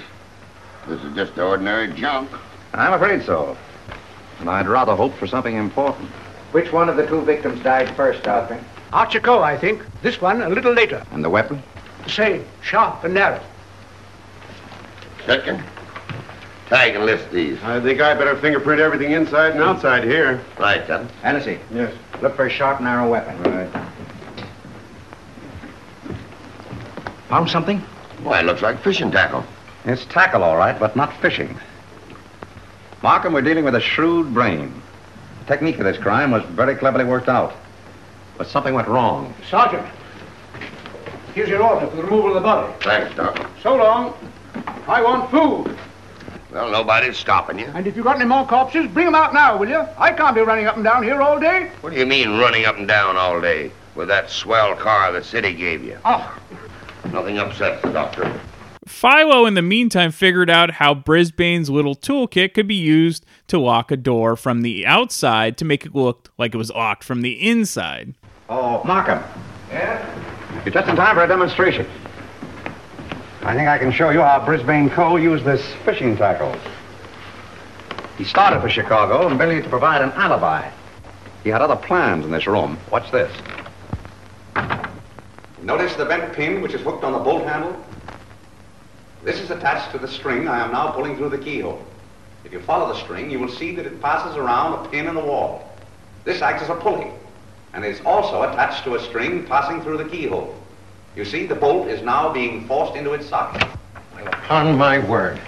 this 0.86 1.02
is 1.02 1.14
just 1.14 1.38
ordinary 1.38 1.92
junk. 1.92 2.30
I'm 2.74 2.92
afraid 2.92 3.24
so. 3.24 3.56
And 4.40 4.50
I'd 4.50 4.68
rather 4.68 4.94
hope 4.94 5.14
for 5.14 5.26
something 5.26 5.56
important. 5.56 6.08
Which 6.52 6.72
one 6.72 6.88
of 6.88 6.96
the 6.96 7.06
two 7.06 7.22
victims 7.22 7.62
died 7.62 7.94
first, 7.96 8.22
Doctor? 8.24 8.62
Archer 8.92 9.20
Coe, 9.20 9.42
I 9.42 9.56
think. 9.56 9.82
This 10.02 10.20
one 10.20 10.42
a 10.42 10.48
little 10.48 10.72
later. 10.72 11.04
And 11.12 11.24
the 11.24 11.30
weapon? 11.30 11.62
The 12.04 12.10
same, 12.10 12.44
sharp 12.62 13.04
and 13.04 13.14
narrow. 13.14 13.40
Second, 15.26 15.62
tag 16.66 16.94
and 16.94 17.04
list 17.04 17.30
these. 17.30 17.62
I 17.62 17.80
think 17.80 18.00
I 18.00 18.14
better 18.14 18.36
fingerprint 18.36 18.80
everything 18.80 19.12
inside 19.12 19.52
and 19.52 19.62
outside 19.62 20.04
here. 20.04 20.40
Right, 20.58 20.86
Captain. 20.86 21.08
Hennessy. 21.22 21.58
Yes. 21.72 21.92
Look 22.22 22.36
for 22.36 22.46
a 22.46 22.50
sharp, 22.50 22.80
narrow 22.80 23.08
weapon. 23.08 23.42
Right. 23.42 23.70
Found 27.28 27.50
something? 27.50 27.80
Why, 28.22 28.40
it 28.40 28.46
looks 28.46 28.62
like 28.62 28.80
fishing 28.80 29.10
tackle. 29.10 29.44
It's 29.84 30.04
tackle, 30.06 30.42
all 30.42 30.56
right, 30.56 30.78
but 30.78 30.96
not 30.96 31.14
fishing. 31.20 31.58
Markham, 33.02 33.34
we're 33.34 33.42
dealing 33.42 33.64
with 33.64 33.74
a 33.74 33.80
shrewd 33.80 34.32
brain. 34.32 34.72
The 35.40 35.46
technique 35.46 35.78
of 35.78 35.84
this 35.84 35.98
crime 35.98 36.30
was 36.30 36.42
very 36.44 36.74
cleverly 36.74 37.04
worked 37.04 37.28
out. 37.28 37.54
But 38.38 38.46
something 38.46 38.72
went 38.72 38.88
wrong. 38.88 39.34
Sergeant, 39.50 39.86
here's 41.34 41.48
your 41.48 41.62
order 41.62 41.86
for 41.86 41.96
the 41.96 42.02
removal 42.02 42.28
of 42.28 42.34
the 42.34 42.40
body. 42.40 42.72
Thanks, 42.80 43.14
Doc. 43.14 43.50
So 43.62 43.76
long. 43.76 44.14
I 44.86 45.02
want 45.02 45.30
food. 45.30 45.76
Well, 46.54 46.70
nobody's 46.70 47.16
stopping 47.18 47.58
you. 47.58 47.66
And 47.74 47.84
if 47.84 47.96
you've 47.96 48.04
got 48.04 48.14
any 48.14 48.26
more 48.26 48.46
corpses, 48.46 48.86
bring 48.86 49.06
them 49.06 49.16
out 49.16 49.34
now, 49.34 49.56
will 49.56 49.68
you? 49.68 49.84
I 49.98 50.12
can't 50.12 50.36
be 50.36 50.40
running 50.40 50.66
up 50.66 50.76
and 50.76 50.84
down 50.84 51.02
here 51.02 51.20
all 51.20 51.40
day. 51.40 51.72
What 51.80 51.92
do 51.92 51.98
you 51.98 52.06
mean 52.06 52.38
running 52.38 52.64
up 52.64 52.76
and 52.78 52.86
down 52.86 53.16
all 53.16 53.40
day 53.40 53.72
with 53.96 54.06
that 54.06 54.30
swell 54.30 54.76
car 54.76 55.10
the 55.10 55.24
city 55.24 55.52
gave 55.52 55.82
you? 55.82 55.98
Oh, 56.04 56.38
Nothing 57.12 57.38
upsets 57.38 57.82
the 57.82 57.90
doctor. 57.90 58.40
Philo, 58.86 59.46
in 59.46 59.54
the 59.54 59.62
meantime, 59.62 60.12
figured 60.12 60.48
out 60.48 60.72
how 60.72 60.94
Brisbane's 60.94 61.70
little 61.70 61.96
toolkit 61.96 62.54
could 62.54 62.68
be 62.68 62.74
used 62.74 63.26
to 63.48 63.58
lock 63.58 63.90
a 63.90 63.96
door 63.96 64.36
from 64.36 64.62
the 64.62 64.86
outside 64.86 65.58
to 65.58 65.64
make 65.64 65.84
it 65.84 65.94
look 65.94 66.30
like 66.38 66.54
it 66.54 66.58
was 66.58 66.70
locked 66.70 67.02
from 67.02 67.22
the 67.22 67.32
inside. 67.32 68.14
Oh, 68.48 68.82
Markham. 68.84 69.22
Yeah? 69.70 70.62
You're 70.64 70.72
just 70.72 70.88
in 70.88 70.94
time 70.94 71.16
for 71.16 71.24
a 71.24 71.28
demonstration. 71.28 71.86
I 73.44 73.54
think 73.54 73.68
I 73.68 73.76
can 73.76 73.92
show 73.92 74.08
you 74.08 74.22
how 74.22 74.42
Brisbane 74.42 74.88
Coe 74.88 75.16
used 75.16 75.44
this 75.44 75.62
fishing 75.84 76.16
tackle. 76.16 76.56
He 78.16 78.24
started 78.24 78.62
for 78.62 78.70
Chicago 78.70 79.28
and 79.28 79.36
merely 79.36 79.60
to 79.60 79.68
provide 79.68 80.00
an 80.00 80.12
alibi. 80.12 80.70
He 81.42 81.50
had 81.50 81.60
other 81.60 81.76
plans 81.76 82.24
in 82.24 82.30
this 82.30 82.46
room. 82.46 82.78
Watch 82.90 83.10
this. 83.10 83.30
Notice 85.60 85.94
the 85.96 86.06
bent 86.06 86.32
pin 86.32 86.62
which 86.62 86.72
is 86.72 86.80
hooked 86.80 87.04
on 87.04 87.12
the 87.12 87.18
bolt 87.18 87.44
handle? 87.44 87.76
This 89.24 89.38
is 89.40 89.50
attached 89.50 89.92
to 89.92 89.98
the 89.98 90.08
string 90.08 90.48
I 90.48 90.64
am 90.64 90.72
now 90.72 90.92
pulling 90.92 91.14
through 91.14 91.28
the 91.28 91.38
keyhole. 91.38 91.84
If 92.46 92.52
you 92.52 92.60
follow 92.60 92.90
the 92.94 92.98
string, 92.98 93.30
you 93.30 93.38
will 93.38 93.50
see 93.50 93.74
that 93.76 93.84
it 93.84 94.00
passes 94.00 94.38
around 94.38 94.86
a 94.86 94.88
pin 94.88 95.06
in 95.06 95.14
the 95.14 95.20
wall. 95.20 95.70
This 96.24 96.40
acts 96.40 96.62
as 96.62 96.70
a 96.70 96.76
pulley, 96.76 97.10
and 97.74 97.84
is 97.84 98.00
also 98.06 98.42
attached 98.44 98.84
to 98.84 98.94
a 98.94 99.00
string 99.00 99.44
passing 99.44 99.82
through 99.82 99.98
the 99.98 100.08
keyhole. 100.08 100.58
You 101.16 101.24
see, 101.24 101.46
the 101.46 101.54
bolt 101.54 101.88
is 101.88 102.02
now 102.02 102.32
being 102.32 102.66
forced 102.66 102.96
into 102.96 103.12
its 103.12 103.26
socket. 103.28 103.66
Upon 104.26 104.76
my 104.76 104.98
word. 104.98 105.40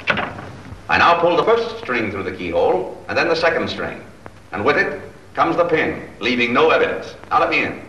I 0.88 0.98
now 0.98 1.20
pull 1.20 1.37
the 1.37 1.42
first 1.42 1.79
string 1.79 2.11
through 2.11 2.22
the 2.22 2.33
keyhole, 2.33 3.05
and 3.09 3.18
then 3.18 3.29
the 3.29 3.35
second 3.35 3.68
string. 3.68 4.00
And 4.52 4.64
with 4.64 4.76
it 4.76 5.02
comes 5.35 5.57
the 5.57 5.64
pin, 5.64 6.09
leaving 6.20 6.52
no 6.52 6.70
evidence. 6.70 7.14
Now 7.31 7.40
let 7.40 7.50
me 7.50 7.64
in. 7.64 7.83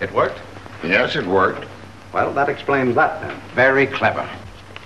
It 0.00 0.12
worked? 0.12 0.38
Yes, 0.84 1.16
it 1.16 1.26
worked. 1.26 1.66
Well, 2.12 2.32
that 2.34 2.48
explains 2.48 2.94
that 2.96 3.20
then. 3.22 3.40
Very 3.54 3.86
clever. 3.86 4.28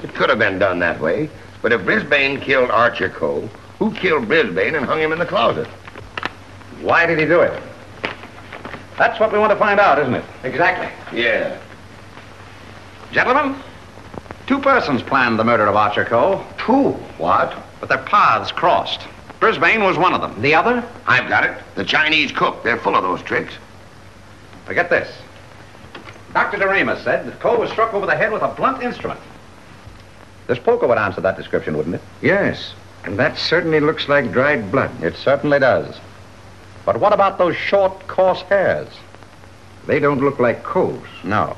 It 0.02 0.14
could 0.14 0.28
have 0.28 0.38
been 0.38 0.58
done 0.58 0.78
that 0.78 1.00
way. 1.00 1.28
But 1.62 1.72
if 1.72 1.84
Brisbane 1.84 2.40
killed 2.40 2.70
Archer 2.70 3.08
Coe, 3.08 3.48
who 3.78 3.92
killed 3.92 4.28
Brisbane 4.28 4.76
and 4.76 4.86
hung 4.86 5.00
him 5.00 5.10
in 5.10 5.18
the 5.18 5.26
closet? 5.26 5.66
Why 6.80 7.06
did 7.06 7.18
he 7.18 7.24
do 7.24 7.40
it? 7.40 7.60
That's 8.98 9.20
what 9.20 9.32
we 9.32 9.38
want 9.38 9.52
to 9.52 9.58
find 9.58 9.78
out, 9.78 9.98
isn't 9.98 10.14
it? 10.14 10.24
Exactly. 10.42 10.88
Yeah. 11.18 11.58
Gentlemen, 13.12 13.56
two 14.46 14.58
persons 14.58 15.02
planned 15.02 15.38
the 15.38 15.44
murder 15.44 15.66
of 15.66 15.76
Archer 15.76 16.04
Coe. 16.04 16.44
Two? 16.58 16.92
What? 17.18 17.54
But 17.80 17.88
their 17.88 17.98
paths 18.04 18.50
crossed. 18.50 19.06
Brisbane 19.38 19.82
was 19.84 19.98
one 19.98 20.14
of 20.14 20.22
them. 20.22 20.40
The 20.40 20.54
other? 20.54 20.82
I've 21.06 21.28
got 21.28 21.44
it. 21.44 21.58
The 21.74 21.84
Chinese 21.84 22.32
cook. 22.32 22.62
They're 22.62 22.78
full 22.78 22.94
of 22.94 23.02
those 23.02 23.22
tricks. 23.22 23.52
Forget 24.64 24.88
this. 24.88 25.14
Dr. 26.32 26.58
Doremus 26.58 27.02
said 27.04 27.26
that 27.26 27.38
Coe 27.40 27.58
was 27.58 27.70
struck 27.70 27.94
over 27.94 28.06
the 28.06 28.16
head 28.16 28.32
with 28.32 28.42
a 28.42 28.48
blunt 28.48 28.82
instrument. 28.82 29.20
This 30.46 30.58
poker 30.58 30.86
would 30.86 30.98
answer 30.98 31.20
that 31.20 31.36
description, 31.36 31.76
wouldn't 31.76 31.96
it? 31.96 32.00
Yes. 32.22 32.72
And 33.04 33.18
that 33.18 33.38
certainly 33.38 33.80
looks 33.80 34.08
like 34.08 34.32
dried 34.32 34.70
blood. 34.72 34.90
It 35.02 35.16
certainly 35.16 35.58
does. 35.58 35.98
But 36.86 37.00
what 37.00 37.12
about 37.12 37.36
those 37.36 37.56
short, 37.56 38.06
coarse 38.06 38.42
hairs? 38.42 38.88
They 39.86 39.98
don't 39.98 40.20
look 40.20 40.38
like 40.38 40.62
Coe's. 40.62 41.02
No. 41.24 41.56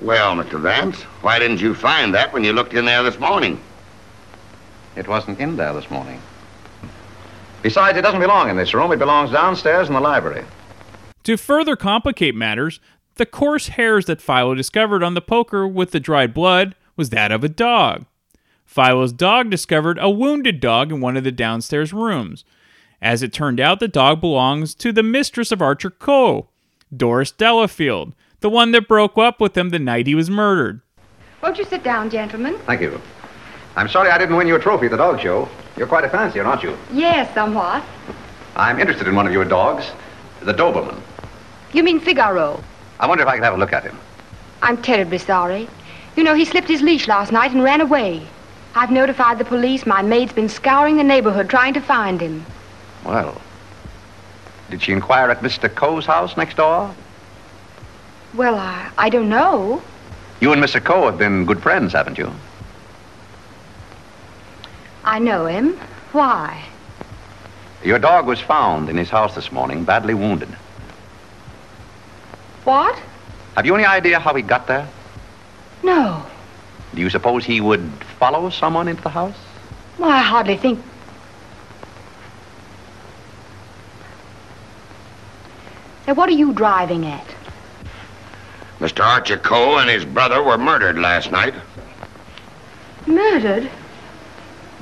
Well, 0.00 0.34
Mr. 0.34 0.58
Vance, 0.58 1.02
why 1.20 1.38
didn't 1.38 1.60
you 1.60 1.74
find 1.74 2.12
that 2.14 2.32
when 2.32 2.42
you 2.42 2.52
looked 2.52 2.74
in 2.74 2.86
there 2.86 3.02
this 3.02 3.20
morning? 3.20 3.60
It 4.96 5.06
wasn't 5.06 5.38
in 5.38 5.56
there 5.56 5.74
this 5.74 5.90
morning. 5.90 6.20
Besides, 7.62 7.96
it 7.98 8.02
doesn't 8.02 8.20
belong 8.20 8.50
in 8.50 8.56
this 8.56 8.74
room. 8.74 8.90
It 8.90 8.98
belongs 8.98 9.30
downstairs 9.30 9.88
in 9.88 9.94
the 9.94 10.00
library. 10.00 10.44
To 11.24 11.36
further 11.36 11.76
complicate 11.76 12.34
matters, 12.34 12.80
the 13.16 13.26
coarse 13.26 13.68
hairs 13.68 14.06
that 14.06 14.20
Philo 14.20 14.54
discovered 14.54 15.02
on 15.02 15.14
the 15.14 15.22
poker 15.22 15.68
with 15.68 15.90
the 15.90 16.00
dried 16.00 16.34
blood 16.34 16.74
was 16.96 17.10
that 17.10 17.32
of 17.32 17.44
a 17.44 17.48
dog. 17.48 18.06
Philo's 18.64 19.12
dog 19.12 19.50
discovered 19.50 19.98
a 20.00 20.10
wounded 20.10 20.60
dog 20.60 20.90
in 20.90 21.00
one 21.00 21.16
of 21.16 21.24
the 21.24 21.32
downstairs 21.32 21.92
rooms. 21.92 22.44
As 23.02 23.22
it 23.22 23.32
turned 23.32 23.60
out, 23.60 23.80
the 23.80 23.88
dog 23.88 24.20
belongs 24.20 24.74
to 24.76 24.92
the 24.92 25.02
mistress 25.02 25.52
of 25.52 25.60
Archer 25.60 25.90
Coe, 25.90 26.48
Doris 26.94 27.32
Delafield, 27.32 28.14
the 28.40 28.50
one 28.50 28.72
that 28.72 28.88
broke 28.88 29.18
up 29.18 29.40
with 29.40 29.56
him 29.56 29.70
the 29.70 29.78
night 29.78 30.06
he 30.06 30.14
was 30.14 30.30
murdered. 30.30 30.80
Won't 31.42 31.58
you 31.58 31.64
sit 31.64 31.82
down, 31.82 32.08
gentlemen? 32.10 32.56
Thank 32.66 32.80
you. 32.80 33.00
I'm 33.76 33.88
sorry 33.88 34.10
I 34.10 34.18
didn't 34.18 34.36
win 34.36 34.46
you 34.46 34.54
a 34.56 34.60
trophy 34.60 34.86
at 34.86 34.92
the 34.92 34.96
dog 34.96 35.20
show. 35.20 35.48
You're 35.76 35.86
quite 35.86 36.04
a 36.04 36.08
fancier, 36.08 36.44
aren't 36.44 36.62
you? 36.62 36.76
Yes, 36.92 37.32
somewhat. 37.34 37.82
I'm 38.56 38.78
interested 38.78 39.08
in 39.08 39.16
one 39.16 39.26
of 39.26 39.32
your 39.32 39.44
dogs, 39.44 39.90
the 40.42 40.54
Doberman. 40.54 41.00
You 41.72 41.82
mean 41.82 41.98
Figaro? 41.98 42.62
I 43.00 43.06
wonder 43.08 43.22
if 43.22 43.28
I 43.28 43.34
could 43.34 43.44
have 43.44 43.54
a 43.54 43.58
look 43.58 43.72
at 43.72 43.82
him. 43.82 43.98
I'm 44.62 44.80
terribly 44.80 45.18
sorry. 45.18 45.68
You 46.16 46.22
know, 46.22 46.34
he 46.34 46.44
slipped 46.44 46.68
his 46.68 46.82
leash 46.82 47.08
last 47.08 47.32
night 47.32 47.50
and 47.50 47.64
ran 47.64 47.80
away. 47.80 48.24
I've 48.76 48.92
notified 48.92 49.38
the 49.38 49.44
police. 49.44 49.84
My 49.84 50.02
maid's 50.02 50.32
been 50.32 50.48
scouring 50.48 50.96
the 50.96 51.04
neighborhood 51.04 51.50
trying 51.50 51.74
to 51.74 51.80
find 51.80 52.20
him. 52.20 52.46
Well, 53.04 53.40
did 54.70 54.82
she 54.82 54.92
inquire 54.92 55.30
at 55.30 55.40
Mr. 55.40 55.72
Coe's 55.72 56.06
house 56.06 56.36
next 56.36 56.56
door? 56.56 56.94
Well, 58.34 58.56
I, 58.56 58.90
I 58.98 59.10
don't 59.10 59.28
know. 59.28 59.82
You 60.40 60.52
and 60.52 60.62
Mr. 60.62 60.82
Coe 60.82 61.06
have 61.06 61.18
been 61.18 61.44
good 61.44 61.62
friends, 61.62 61.92
haven't 61.92 62.18
you? 62.18 62.32
I 65.04 65.18
know 65.18 65.46
him. 65.46 65.76
Why? 66.12 66.64
Your 67.84 67.98
dog 67.98 68.26
was 68.26 68.40
found 68.40 68.88
in 68.88 68.96
his 68.96 69.10
house 69.10 69.34
this 69.34 69.52
morning, 69.52 69.84
badly 69.84 70.14
wounded. 70.14 70.48
What? 72.64 72.98
Have 73.56 73.66
you 73.66 73.74
any 73.74 73.84
idea 73.84 74.18
how 74.18 74.34
he 74.34 74.42
got 74.42 74.66
there? 74.66 74.88
No. 75.82 76.24
Do 76.94 77.00
you 77.02 77.10
suppose 77.10 77.44
he 77.44 77.60
would 77.60 77.82
follow 78.18 78.48
someone 78.48 78.88
into 78.88 79.02
the 79.02 79.10
house? 79.10 79.36
Well, 79.98 80.10
I 80.10 80.22
hardly 80.22 80.56
think. 80.56 80.80
Now, 86.06 86.14
what 86.14 86.28
are 86.28 86.32
you 86.32 86.52
driving 86.52 87.06
at? 87.06 87.26
Mr. 88.78 89.04
Archer 89.04 89.38
Coe 89.38 89.78
and 89.78 89.88
his 89.88 90.04
brother 90.04 90.42
were 90.42 90.58
murdered 90.58 90.98
last 90.98 91.30
night. 91.30 91.54
Murdered? 93.06 93.70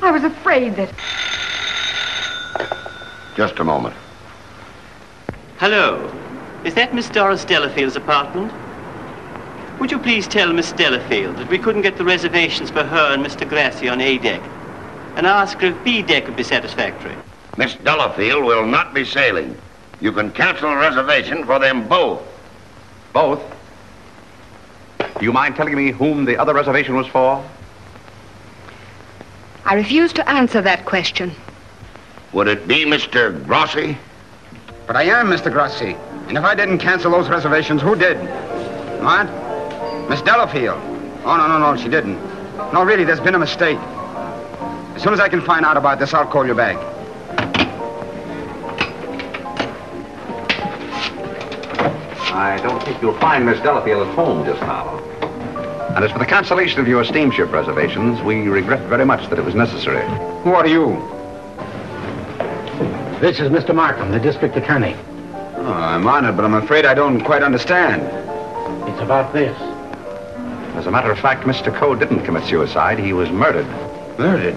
I 0.00 0.10
was 0.10 0.24
afraid 0.24 0.74
that. 0.76 0.92
Just 3.36 3.58
a 3.60 3.64
moment. 3.64 3.94
Hello. 5.58 6.12
Is 6.64 6.74
that 6.74 6.94
Miss 6.94 7.08
Doris 7.08 7.44
Delafield's 7.44 7.96
apartment? 7.96 8.52
Would 9.78 9.90
you 9.90 9.98
please 9.98 10.26
tell 10.26 10.52
Miss 10.52 10.72
Delafield 10.72 11.36
that 11.36 11.48
we 11.48 11.58
couldn't 11.58 11.82
get 11.82 11.96
the 11.96 12.04
reservations 12.04 12.70
for 12.70 12.82
her 12.82 13.14
and 13.14 13.24
Mr. 13.24 13.48
Grassi 13.48 13.88
on 13.88 14.00
A 14.00 14.18
deck? 14.18 14.42
And 15.16 15.26
ask 15.26 15.58
her 15.58 15.68
if 15.68 15.84
B 15.84 16.02
deck 16.02 16.26
would 16.26 16.36
be 16.36 16.42
satisfactory. 16.42 17.14
Miss 17.56 17.74
Delafield 17.76 18.44
will 18.44 18.66
not 18.66 18.94
be 18.94 19.04
sailing. 19.04 19.56
You 20.02 20.10
can 20.10 20.32
cancel 20.32 20.68
a 20.68 20.76
reservation 20.76 21.46
for 21.46 21.60
them 21.60 21.86
both. 21.86 22.22
Both? 23.12 23.40
Do 24.98 25.24
you 25.24 25.32
mind 25.32 25.54
telling 25.54 25.76
me 25.76 25.92
whom 25.92 26.24
the 26.24 26.36
other 26.36 26.52
reservation 26.52 26.96
was 26.96 27.06
for? 27.06 27.48
I 29.64 29.74
refuse 29.74 30.12
to 30.14 30.28
answer 30.28 30.60
that 30.60 30.86
question. 30.86 31.30
Would 32.32 32.48
it 32.48 32.66
be 32.66 32.84
Mr. 32.84 33.46
Grassi? 33.46 33.96
But 34.88 34.96
I 34.96 35.04
am 35.04 35.28
Mr. 35.28 35.52
Grassi. 35.52 35.94
And 36.26 36.36
if 36.36 36.42
I 36.42 36.56
didn't 36.56 36.78
cancel 36.78 37.12
those 37.12 37.28
reservations, 37.28 37.80
who 37.80 37.94
did? 37.94 38.18
What? 39.00 39.26
Miss 40.10 40.20
Delafield. 40.22 40.80
Oh, 41.24 41.36
no, 41.36 41.46
no, 41.46 41.58
no, 41.58 41.80
she 41.80 41.88
didn't. 41.88 42.18
No, 42.72 42.82
really, 42.82 43.04
there's 43.04 43.20
been 43.20 43.36
a 43.36 43.38
mistake. 43.38 43.78
As 44.96 45.02
soon 45.02 45.12
as 45.12 45.20
I 45.20 45.28
can 45.28 45.40
find 45.40 45.64
out 45.64 45.76
about 45.76 46.00
this, 46.00 46.12
I'll 46.12 46.26
call 46.26 46.44
you 46.44 46.54
back. 46.54 46.76
I 52.32 52.56
don't 52.62 52.82
think 52.82 53.00
you'll 53.02 53.18
find 53.18 53.44
Miss 53.44 53.60
Delafield 53.60 54.08
at 54.08 54.14
home 54.14 54.46
just 54.46 54.60
now. 54.62 54.98
And 55.94 56.02
as 56.02 56.10
for 56.10 56.18
the 56.18 56.24
cancellation 56.24 56.80
of 56.80 56.88
your 56.88 57.04
steamship 57.04 57.52
reservations, 57.52 58.22
we 58.22 58.48
regret 58.48 58.80
very 58.88 59.04
much 59.04 59.28
that 59.28 59.38
it 59.38 59.44
was 59.44 59.54
necessary. 59.54 60.02
Who 60.42 60.54
are 60.54 60.66
you? 60.66 60.96
This 63.20 63.38
is 63.38 63.50
Mr. 63.50 63.74
Markham, 63.74 64.10
the 64.10 64.18
district 64.18 64.56
attorney. 64.56 64.96
Oh, 65.56 65.72
I'm 65.72 66.06
honored, 66.06 66.34
but 66.34 66.46
I'm 66.46 66.54
afraid 66.54 66.86
I 66.86 66.94
don't 66.94 67.20
quite 67.20 67.42
understand. 67.42 68.00
It's 68.88 69.00
about 69.02 69.34
this. 69.34 69.56
As 70.74 70.86
a 70.86 70.90
matter 70.90 71.10
of 71.10 71.18
fact, 71.18 71.44
Mr. 71.44 71.72
Coe 71.72 71.94
didn't 71.94 72.24
commit 72.24 72.44
suicide. 72.44 72.98
He 72.98 73.12
was 73.12 73.28
murdered. 73.28 73.66
Murdered? 74.18 74.56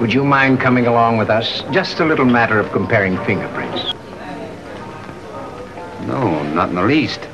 Would 0.00 0.14
you 0.14 0.24
mind 0.24 0.58
coming 0.58 0.86
along 0.86 1.18
with 1.18 1.28
us? 1.28 1.62
Just 1.70 2.00
a 2.00 2.06
little 2.06 2.24
matter 2.24 2.58
of 2.58 2.72
comparing 2.72 3.18
fingerprints. 3.26 3.91
No, 6.52 6.56
not 6.56 6.68
in 6.68 6.74
the 6.74 6.82
least. 6.82 7.26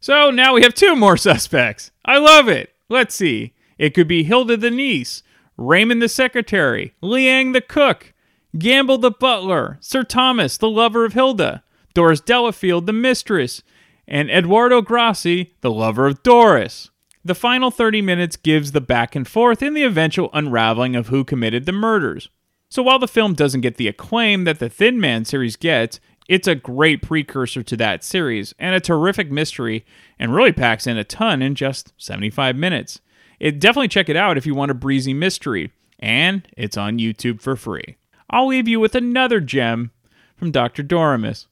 So 0.00 0.30
now 0.30 0.52
we 0.52 0.62
have 0.62 0.74
two 0.74 0.94
more 0.94 1.16
suspects. 1.30 1.90
I 2.04 2.18
love 2.18 2.46
it. 2.46 2.74
Let's 2.90 3.14
see. 3.14 3.54
It 3.78 3.94
could 3.94 4.06
be 4.06 4.22
Hilda 4.22 4.58
the 4.58 4.70
niece, 4.70 5.22
Raymond 5.56 6.02
the 6.02 6.10
secretary, 6.10 6.94
Liang 7.00 7.52
the 7.52 7.62
cook, 7.62 8.12
Gamble 8.58 8.98
the 8.98 9.10
butler, 9.10 9.78
Sir 9.80 10.04
Thomas 10.04 10.58
the 10.58 10.68
lover 10.68 11.06
of 11.06 11.14
Hilda, 11.14 11.64
Doris 11.94 12.20
Delafield 12.20 12.86
the 12.86 12.92
mistress, 12.92 13.62
and 14.06 14.30
Eduardo 14.30 14.82
Grassi 14.82 15.54
the 15.62 15.70
lover 15.70 16.06
of 16.06 16.22
Doris. 16.22 16.90
The 17.24 17.34
final 17.34 17.70
30 17.70 18.02
minutes 18.02 18.36
gives 18.36 18.72
the 18.72 18.82
back 18.82 19.16
and 19.16 19.26
forth 19.26 19.62
in 19.62 19.72
the 19.72 19.84
eventual 19.84 20.28
unraveling 20.34 20.94
of 20.94 21.08
who 21.08 21.24
committed 21.24 21.64
the 21.64 21.72
murders. 21.72 22.28
So 22.68 22.82
while 22.82 22.98
the 22.98 23.08
film 23.08 23.34
doesn't 23.34 23.62
get 23.62 23.76
the 23.76 23.88
acclaim 23.88 24.44
that 24.44 24.58
the 24.58 24.68
Thin 24.68 25.00
Man 25.00 25.24
series 25.24 25.56
gets, 25.56 25.98
it's 26.28 26.48
a 26.48 26.54
great 26.54 27.02
precursor 27.02 27.62
to 27.62 27.76
that 27.76 28.02
series 28.02 28.54
and 28.58 28.74
a 28.74 28.80
terrific 28.80 29.30
mystery 29.30 29.84
and 30.18 30.34
really 30.34 30.52
packs 30.52 30.86
in 30.86 30.96
a 30.96 31.04
ton 31.04 31.42
in 31.42 31.54
just 31.54 31.92
75 31.98 32.56
minutes. 32.56 33.00
It 33.40 33.58
definitely 33.58 33.88
check 33.88 34.08
it 34.08 34.16
out 34.16 34.38
if 34.38 34.46
you 34.46 34.54
want 34.54 34.70
a 34.70 34.74
breezy 34.74 35.12
mystery, 35.12 35.72
and 35.98 36.48
it's 36.56 36.76
on 36.76 36.98
YouTube 36.98 37.40
for 37.40 37.56
free. 37.56 37.96
I'll 38.30 38.46
leave 38.46 38.68
you 38.68 38.80
with 38.80 38.94
another 38.94 39.40
gem 39.40 39.90
from 40.36 40.50
Dr. 40.50 40.82
Doremus. 40.82 41.46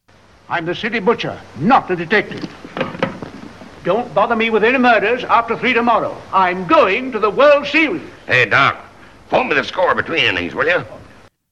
I'm 0.48 0.64
the 0.64 0.74
city 0.74 1.00
butcher, 1.00 1.38
not 1.58 1.88
the 1.88 1.96
detective. 1.96 2.48
Don't 3.84 4.14
bother 4.14 4.36
me 4.36 4.48
with 4.48 4.64
any 4.64 4.78
murders 4.78 5.24
after 5.24 5.58
three 5.58 5.72
tomorrow. 5.72 6.16
I'm 6.32 6.66
going 6.66 7.10
to 7.12 7.18
the 7.18 7.30
World 7.30 7.66
Series. 7.66 8.08
Hey, 8.26 8.46
Doc, 8.46 8.80
phone 9.28 9.48
me 9.48 9.54
the 9.54 9.64
score 9.64 9.94
between 9.94 10.20
innings, 10.20 10.54
will 10.54 10.66
you? 10.66 10.84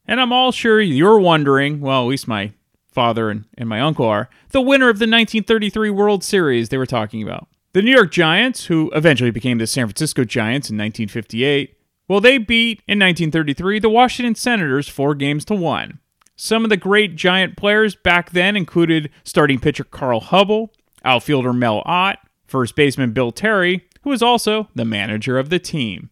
And 0.07 0.21
I'm 0.21 0.33
all 0.33 0.53
sure 0.53 0.81
you're 0.81 1.19
wondering, 1.19 1.81
well, 1.81 2.03
at 2.03 2.09
least 2.09 2.29
my 2.29 2.53
father 2.91 3.31
and, 3.31 3.45
and 3.57 3.69
my 3.69 3.81
uncle 3.81 4.07
are, 4.07 4.29
the 4.51 4.61
winner 4.61 4.89
of 4.89 4.99
the 4.99 5.05
1933 5.05 5.91
World 5.91 6.25
Series 6.25 6.69
they 6.69 6.79
were 6.79 6.87
talking 6.87 7.23
about. 7.23 7.49
The 7.73 7.83
New 7.83 7.93
York 7.93 8.11
Giants, 8.11 8.67
who 8.67 8.91
eventually 8.95 9.31
became 9.31 9.59
the 9.59 9.67
San 9.67 9.87
Francisco 9.87 10.25
Giants 10.25 10.71
in 10.71 10.77
1958, 10.77 11.77
well, 12.09 12.21
they 12.21 12.39
beat 12.39 12.83
in 12.89 12.99
1933 12.99 13.79
the 13.79 13.89
Washington 13.89 14.35
Senators 14.35 14.89
four 14.89 15.15
games 15.15 15.45
to 15.45 15.55
one. 15.55 16.01
Some 16.35 16.65
of 16.65 16.71
the 16.71 16.77
great 16.77 17.15
Giant 17.15 17.57
players 17.57 17.95
back 17.95 18.31
then 18.31 18.57
included 18.57 19.11
starting 19.23 19.61
pitcher 19.61 19.85
Carl 19.85 20.21
Hubbell, 20.21 20.71
outfielder 21.05 21.53
Mel 21.53 21.83
Ott, 21.85 22.19
first 22.47 22.75
baseman 22.75 23.13
Bill 23.13 23.31
Terry, 23.31 23.87
who 24.03 24.11
was 24.11 24.23
also 24.23 24.69
the 24.75 24.85
manager 24.85 25.39
of 25.39 25.51
the 25.51 25.61
team. 25.61 26.11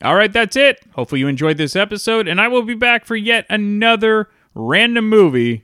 All 0.00 0.14
right, 0.14 0.32
that's 0.32 0.56
it. 0.56 0.80
Hopefully, 0.94 1.20
you 1.20 1.28
enjoyed 1.28 1.56
this 1.58 1.76
episode, 1.76 2.26
and 2.26 2.40
I 2.40 2.48
will 2.48 2.62
be 2.62 2.74
back 2.74 3.04
for 3.04 3.16
yet 3.16 3.46
another 3.50 4.30
random 4.54 5.08
movie 5.08 5.63